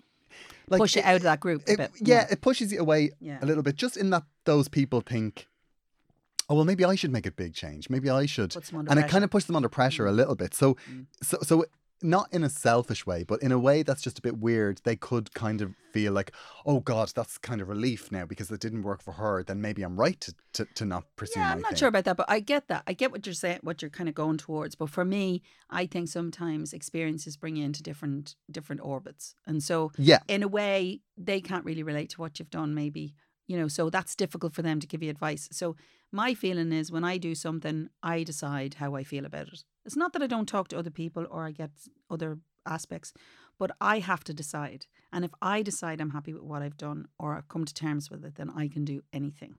[0.69, 1.91] like push it out of that group a it- bit.
[1.99, 3.39] yeah, it pushes it away Yeah.
[3.41, 5.47] a little bit just in that those people think
[6.49, 7.89] Oh well, maybe I should make a big change.
[7.89, 10.11] Maybe I should, Puts them under and it kind of pushes them under pressure a
[10.11, 10.53] little bit.
[10.53, 11.05] So, Mm.
[11.23, 11.65] so, so
[12.03, 14.81] not in a selfish way, but in a way that's just a bit weird.
[14.83, 16.31] They could kind of feel like,
[16.65, 19.43] oh God, that's kind of relief now because it didn't work for her.
[19.43, 21.77] Then maybe I'm right to to, to not pursue Yeah, I'm not thing.
[21.77, 22.83] sure about that, but I get that.
[22.87, 24.75] I get what you're saying, what you're kind of going towards.
[24.75, 29.91] But for me, I think sometimes experiences bring you into different different orbits, and so
[29.97, 32.73] Yeah, in a way, they can't really relate to what you've done.
[32.73, 33.13] Maybe
[33.47, 35.49] you know, so that's difficult for them to give you advice.
[35.51, 35.75] So
[36.11, 39.63] my feeling is when I do something, I decide how I feel about it.
[39.85, 41.71] It's not that I don't talk to other people or I get
[42.09, 43.13] other aspects,
[43.57, 44.85] but I have to decide.
[45.11, 48.09] And if I decide I'm happy with what I've done or I've come to terms
[48.11, 49.55] with it, then I can do anything.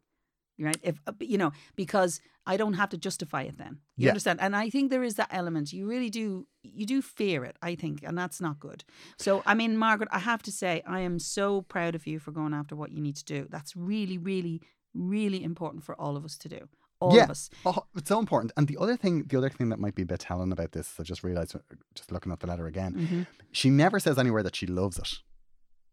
[0.58, 0.78] right?
[0.82, 3.56] If uh, you know, because I don't have to justify it.
[3.58, 4.10] Then you Yeah.
[4.10, 5.72] understand, and I think there is that element.
[5.72, 6.46] You really do.
[6.62, 7.56] You do fear it.
[7.62, 8.84] I think, and that's not good.
[9.18, 12.30] So, I mean, Margaret, I have to say, I am so proud of you for
[12.32, 13.46] going after what you need to do.
[13.50, 14.60] That's really, really,
[14.94, 16.68] really important for all of us to do.
[17.02, 17.24] All Yeah.
[17.24, 17.50] of us.
[17.64, 18.52] Oh, it's so important.
[18.56, 20.94] And the other thing, the other thing that might be a bit telling about this,
[21.00, 21.58] I just realized, uh,
[21.94, 25.08] just looking at the letter again, hmm she never says anywhere that she loves it.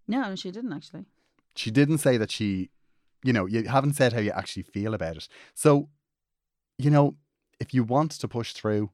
[0.07, 1.05] No, she didn't actually.
[1.55, 2.69] She didn't say that she,
[3.23, 5.27] you know, you haven't said how you actually feel about it.
[5.53, 5.89] So,
[6.77, 7.17] you know,
[7.59, 8.91] if you want to push through,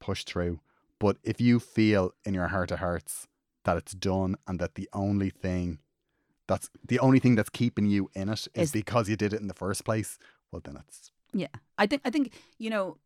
[0.00, 0.60] push through.
[0.98, 3.28] But if you feel in your heart of hearts
[3.64, 5.78] that it's done and that the only thing
[6.48, 9.40] that's the only thing that's keeping you in it is Is- because you did it
[9.40, 10.18] in the first place,
[10.50, 12.96] well, then it's Yeah, I think I think you know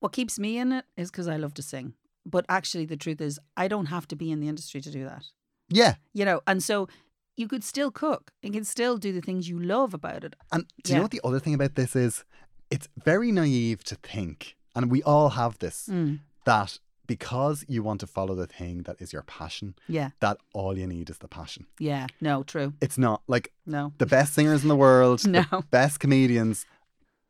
[0.00, 1.94] what keeps me in it is because I love to sing.
[2.26, 5.04] But actually, the truth is, I don't have to be in the industry to do
[5.04, 5.24] that.
[5.70, 5.94] yeah.
[6.12, 6.88] You know, and so
[7.36, 8.32] you could still cook.
[8.42, 10.34] You can still do the things you love about it.
[10.52, 10.96] And do you Yeah.
[10.98, 12.24] know what the other thing about this is?
[12.70, 18.00] It's very naive to think, and we all have this, Mm, that because you want
[18.00, 21.28] to follow the thing that is your passion, yeah, that all you need is the
[21.28, 21.66] passion.
[21.78, 22.06] yeah.
[22.20, 22.74] No, true.
[22.82, 25.44] It's not like No, the best singers in the world, No.
[25.50, 26.66] the best comedians.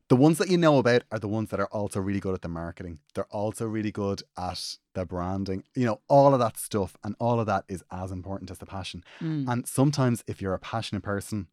[0.09, 2.41] The ones that you know about are the ones that are also really good at
[2.41, 3.01] the marketing.
[3.15, 5.65] They're also really good at the branding.
[5.75, 8.65] You know, all of that stuff, and all of that is as important as the
[8.67, 9.05] passion.
[9.21, 11.49] Mm, And sometimes, if you're a passionate person,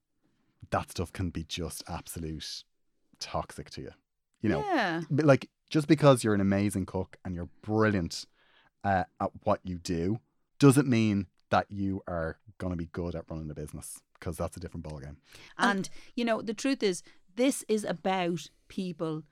[0.69, 2.63] that stuff can be just absolute
[3.19, 3.91] toxic to you.
[4.41, 8.25] You know, yeah, like just because you're an amazing cook and you're brilliant
[8.83, 10.19] uh, at what you do
[10.59, 14.55] doesn't mean that you are going to be good at running a business because that's
[14.55, 15.17] a different ballgame.
[15.57, 17.01] and you know, the truth is,
[17.35, 19.23] this is about people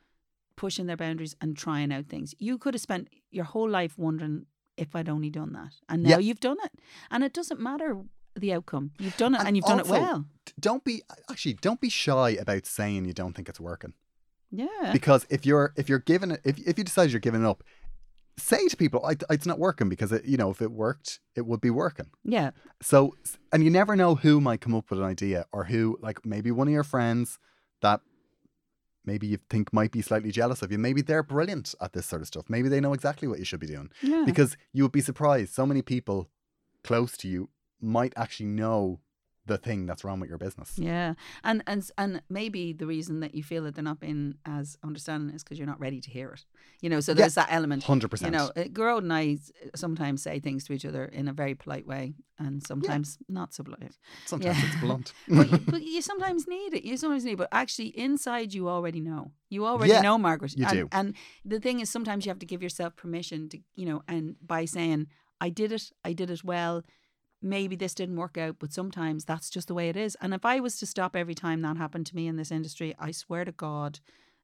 [0.56, 2.36] pushing their boundaries and trying out things.
[2.38, 4.46] You could have spent your whole life wondering
[4.78, 6.18] if I'd only done that, and now Yeah.
[6.20, 6.72] you've done it,
[7.12, 8.04] and it doesn't matter
[8.36, 8.92] the outcome.
[9.00, 10.26] You've done it, and, you've done it well.
[10.60, 13.94] Don't be actually don't be shy about saying you don't think it's working
[14.52, 14.90] Yeah.
[14.92, 17.64] because if you're if you're giving it if if you decide you're giving it up,
[18.38, 21.46] say to people I, it's not working because it, you know if it worked it
[21.46, 22.08] would be working.
[22.24, 22.52] Yeah.
[22.82, 23.16] So,
[23.52, 26.50] and you never know who might come up with an idea or who, like maybe
[26.52, 27.38] one of your friends
[27.84, 28.02] that
[29.06, 30.78] maybe you think might be slightly jealous of you.
[30.80, 32.46] Maybe they're brilliant at this sort of stuff.
[32.50, 34.24] Maybe they know exactly what you should be doing Yeah.
[34.26, 35.54] because you would be surprised.
[35.54, 36.30] So many people
[36.84, 37.50] close to you
[37.82, 39.00] might actually know
[39.46, 40.74] the thing that's wrong with your business.
[40.78, 41.16] yeah.
[41.44, 45.36] And and and maybe the reason that you feel that they're not being as understanding
[45.36, 46.46] is because you're not ready to hear it.
[46.82, 47.16] You know, so Yeah.
[47.20, 47.84] there's that element.
[47.84, 48.22] 100%.
[48.26, 49.38] You know, uh, Gearóid and I
[49.76, 53.64] sometimes say things to each other in a very polite way, and sometimes not so
[53.64, 53.98] polite.
[54.26, 54.66] Sometimes yeah.
[54.66, 55.14] it's blunt.
[55.28, 56.84] but, you- but you sometimes need it.
[56.84, 57.38] You sometimes need, it.
[57.38, 59.32] but actually, inside you already know.
[59.50, 60.58] You already Yeah, know, Margaret.
[60.58, 60.88] you and, do.
[60.92, 64.36] And the thing is, sometimes you have to give yourself permission to, you know, and
[64.42, 65.08] by saying,
[65.42, 65.92] "I did it.
[66.06, 66.84] I did it well."
[67.44, 70.16] Maybe this didn't work out, but sometimes that's just the way it is.
[70.22, 72.96] And if I was to stop every time that happened to me in this industry,
[72.98, 74.00] I swear to God,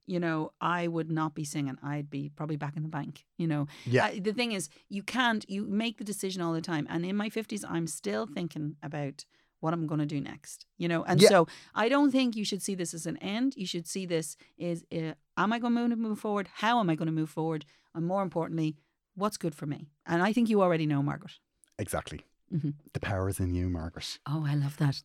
[0.05, 1.77] you know, I would not be singing.
[1.81, 3.25] I'd be probably back in the bank.
[3.37, 4.05] You know, Yeah.
[4.07, 5.49] I- the thing is, you can't.
[5.49, 6.87] You make the decision all the time.
[6.89, 9.23] And in my fifties, I'm still thinking about
[9.61, 10.65] what I'm going to do next.
[10.77, 11.29] You know, and Yeah.
[11.29, 13.55] so I don't think you should see this as an end.
[13.55, 16.49] You should see this as, uh, am I going to move forward?
[16.55, 17.65] How am I going to move forward?
[17.93, 18.75] And more importantly,
[19.15, 19.89] what's good for me?
[20.05, 21.39] And I think you already know, Margaret.
[21.77, 22.21] Exactly.
[22.53, 22.73] Mhm.
[22.93, 24.19] The power is in you, Margaret.
[24.25, 25.01] Oh, I love that.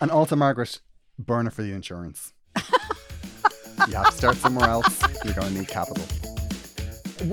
[0.00, 0.80] And also, Margaret,
[1.18, 2.32] burner for the insurance.
[2.56, 5.02] you have to start somewhere else.
[5.24, 6.04] You're going to need capital.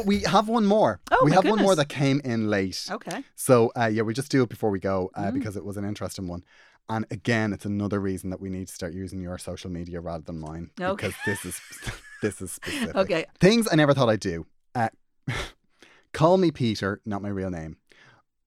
[0.06, 1.00] We have one more.
[1.12, 2.86] Oh, we have one more that came in late.
[2.92, 3.24] okay.
[3.36, 5.34] So, uh, yeah, we just do it before we go uh, Mm.
[5.36, 6.44] because it was an interesting one.
[6.90, 10.24] And again, it's another reason that we need to start using your social media rather
[10.24, 11.08] than mine Okay.
[11.08, 11.62] because this is
[12.22, 12.96] this is specific.
[12.96, 13.26] Okay.
[13.40, 14.46] Things I never thought I'd do.
[14.76, 14.90] Uh,
[16.14, 17.78] call me Peter, not my real name.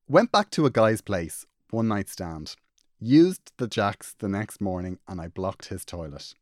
[0.08, 2.56] Went back to a guy's place, one night stand.
[3.00, 6.34] Used the jacks the next morning and I blocked his toilet.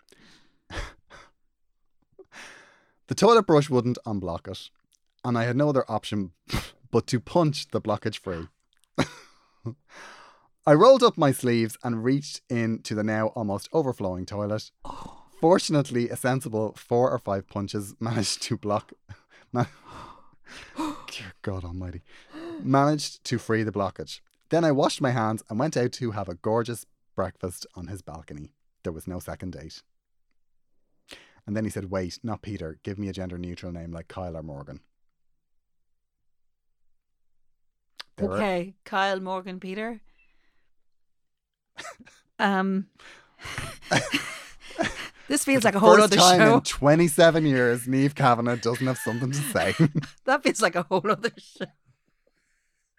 [3.07, 4.71] the toilet brush wouldn't unblock it,
[5.25, 6.33] and I had no other option
[6.91, 8.49] but to punch the blockage free.
[10.67, 14.71] I rolled up my sleeves and reached into the now almost overflowing toilet.
[15.41, 18.93] Fortunately, a sensible four or five punches managed to block.
[20.77, 22.03] Dear God Almighty.
[22.65, 24.21] Managed to free the blockage.
[24.51, 28.03] Then I washed my hands and went out to have a gorgeous breakfast on his
[28.03, 28.53] balcony.
[28.83, 29.83] There was no second date.
[31.47, 32.79] And then he said, Wait, not Peter.
[32.83, 34.81] Give me a gender neutral name like Kyle or Morgan.
[38.17, 38.75] There Okay.
[38.85, 40.01] Kyle, Morgan, Peter.
[42.39, 42.87] Um,
[45.29, 46.55] this feels like a whole First other time show.
[46.57, 49.75] in 27 years, Niamh Kavanagh doesn't have something to say.
[50.25, 51.67] that feels like a whole other show.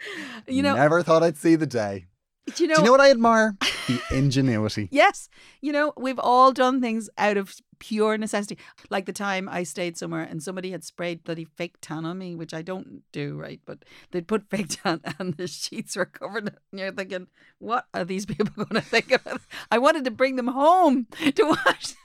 [0.48, 2.08] You know, Never thought I'd see the day.
[2.56, 2.76] Do you know?
[2.76, 3.58] Do you know what I admire?
[3.88, 4.88] The ingenuity.
[4.92, 5.28] Yes.
[5.60, 8.58] You know, we've all done things out of pure necessity.
[8.92, 12.36] Like the time I stayed somewhere and somebody had sprayed bloody fake tan on me,
[12.36, 13.60] which I don't do, right?
[13.66, 13.80] But
[14.12, 16.48] they'd put fake tan and the sheets were covered.
[16.72, 17.28] And you're thinking,
[17.58, 19.26] what are these people going to think of?
[19.26, 19.42] it?
[19.72, 21.96] I wanted to bring them home to wash.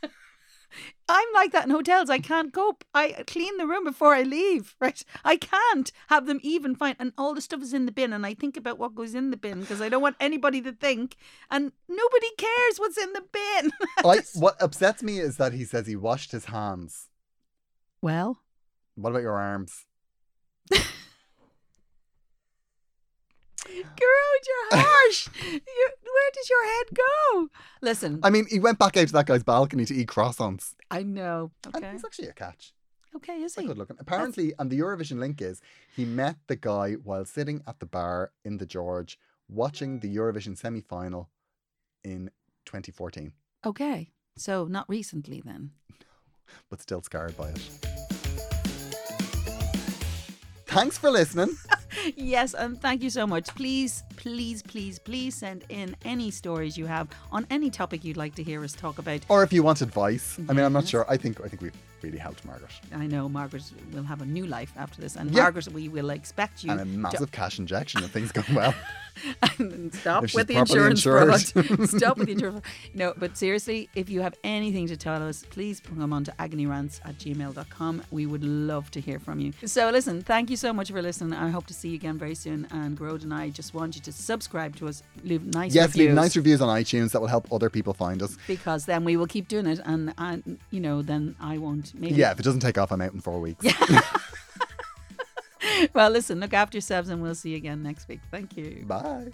[1.08, 2.10] I'm like that in hotels.
[2.10, 2.84] I can't cope.
[2.94, 5.02] I clean the room before I leave, right?
[5.24, 6.96] I can't have them even fine.
[6.98, 8.12] And all the stuff is in the bin.
[8.12, 10.72] And I think about what goes in the bin because I don't want anybody to
[10.72, 11.16] think.
[11.50, 13.70] And nobody cares what's in the bin.
[14.04, 17.08] I, what upsets me is that he says he washed his hands.
[18.02, 18.40] well,
[18.96, 19.84] What about your arms?
[23.66, 25.28] Gearóid, you're harsh.
[25.42, 27.48] you, where does your head go?
[27.82, 30.74] Listen, I mean, he went back out to that guy's balcony to eat croissants.
[30.90, 31.50] I know.
[31.64, 31.92] And Okay.
[31.92, 32.72] he's actually a catch.
[33.14, 33.66] Okay, is he?
[33.66, 33.96] good looking.
[33.98, 35.60] Apparently, and the Eurovision link is
[35.94, 40.56] he met the guy while sitting at the bar in the George watching the Eurovision
[40.56, 41.30] semi final
[42.04, 42.30] in
[42.66, 43.32] 2014,
[43.64, 44.10] Okay.
[44.36, 45.70] So not recently then.
[46.70, 47.58] but still scarred by it.
[50.66, 51.56] Thanks for listening.
[52.16, 53.54] yes, and thank you so much.
[53.54, 58.34] Please, please, please, please send in any stories you have on any topic you'd like
[58.36, 59.20] to hear us talk about.
[59.28, 60.38] Or if you want advice.
[60.48, 61.06] I mean, I'm not sure.
[61.08, 61.72] I think I think we've
[62.02, 62.70] really helped Margaret.
[62.94, 65.42] I know Margaret will have a new life after this, and Yeah.
[65.42, 68.74] Margaret, we will expect you And a massive cash injection if things go well.
[69.58, 71.40] and stop If with the insurance fraud.
[71.88, 72.60] stop with the insurance.
[72.94, 77.00] No, but seriously, if you have anything to tell us, please come on to agonyrants
[77.04, 78.02] at gmail.com.
[78.10, 79.52] We would love to hear from you.
[79.64, 81.32] So listen, thank you so much for listening.
[81.32, 82.66] I hope to see you again very soon.
[82.70, 86.06] And Gearóid and I just want you to subscribe to us, leave nice yes, reviews.
[86.08, 87.12] leave nice reviews on iTunes.
[87.12, 88.36] That will help other people find us.
[88.46, 91.85] because then we will keep doing it and, and you know, then I won't.
[91.94, 92.14] Maybe.
[92.14, 93.64] Yeah, if it doesn't take off, I'm out in four weeks.
[95.94, 98.20] Well, listen, look after yourselves and we'll see you again next week.
[98.30, 98.84] Thank you.
[98.86, 99.32] Bye.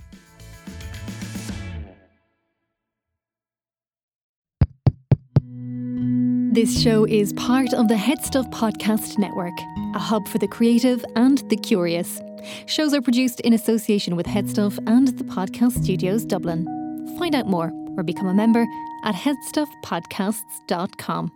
[6.55, 9.55] This show is part of the HeadStuff Podcast Network,
[9.95, 12.21] a hub for the creative and the curious.
[12.67, 16.67] Shows are produced in association with HeadStuff and the Podcast Studios Dublin.
[17.19, 18.67] Find out more or become a member
[19.05, 21.33] at headstuffpodcasts.com.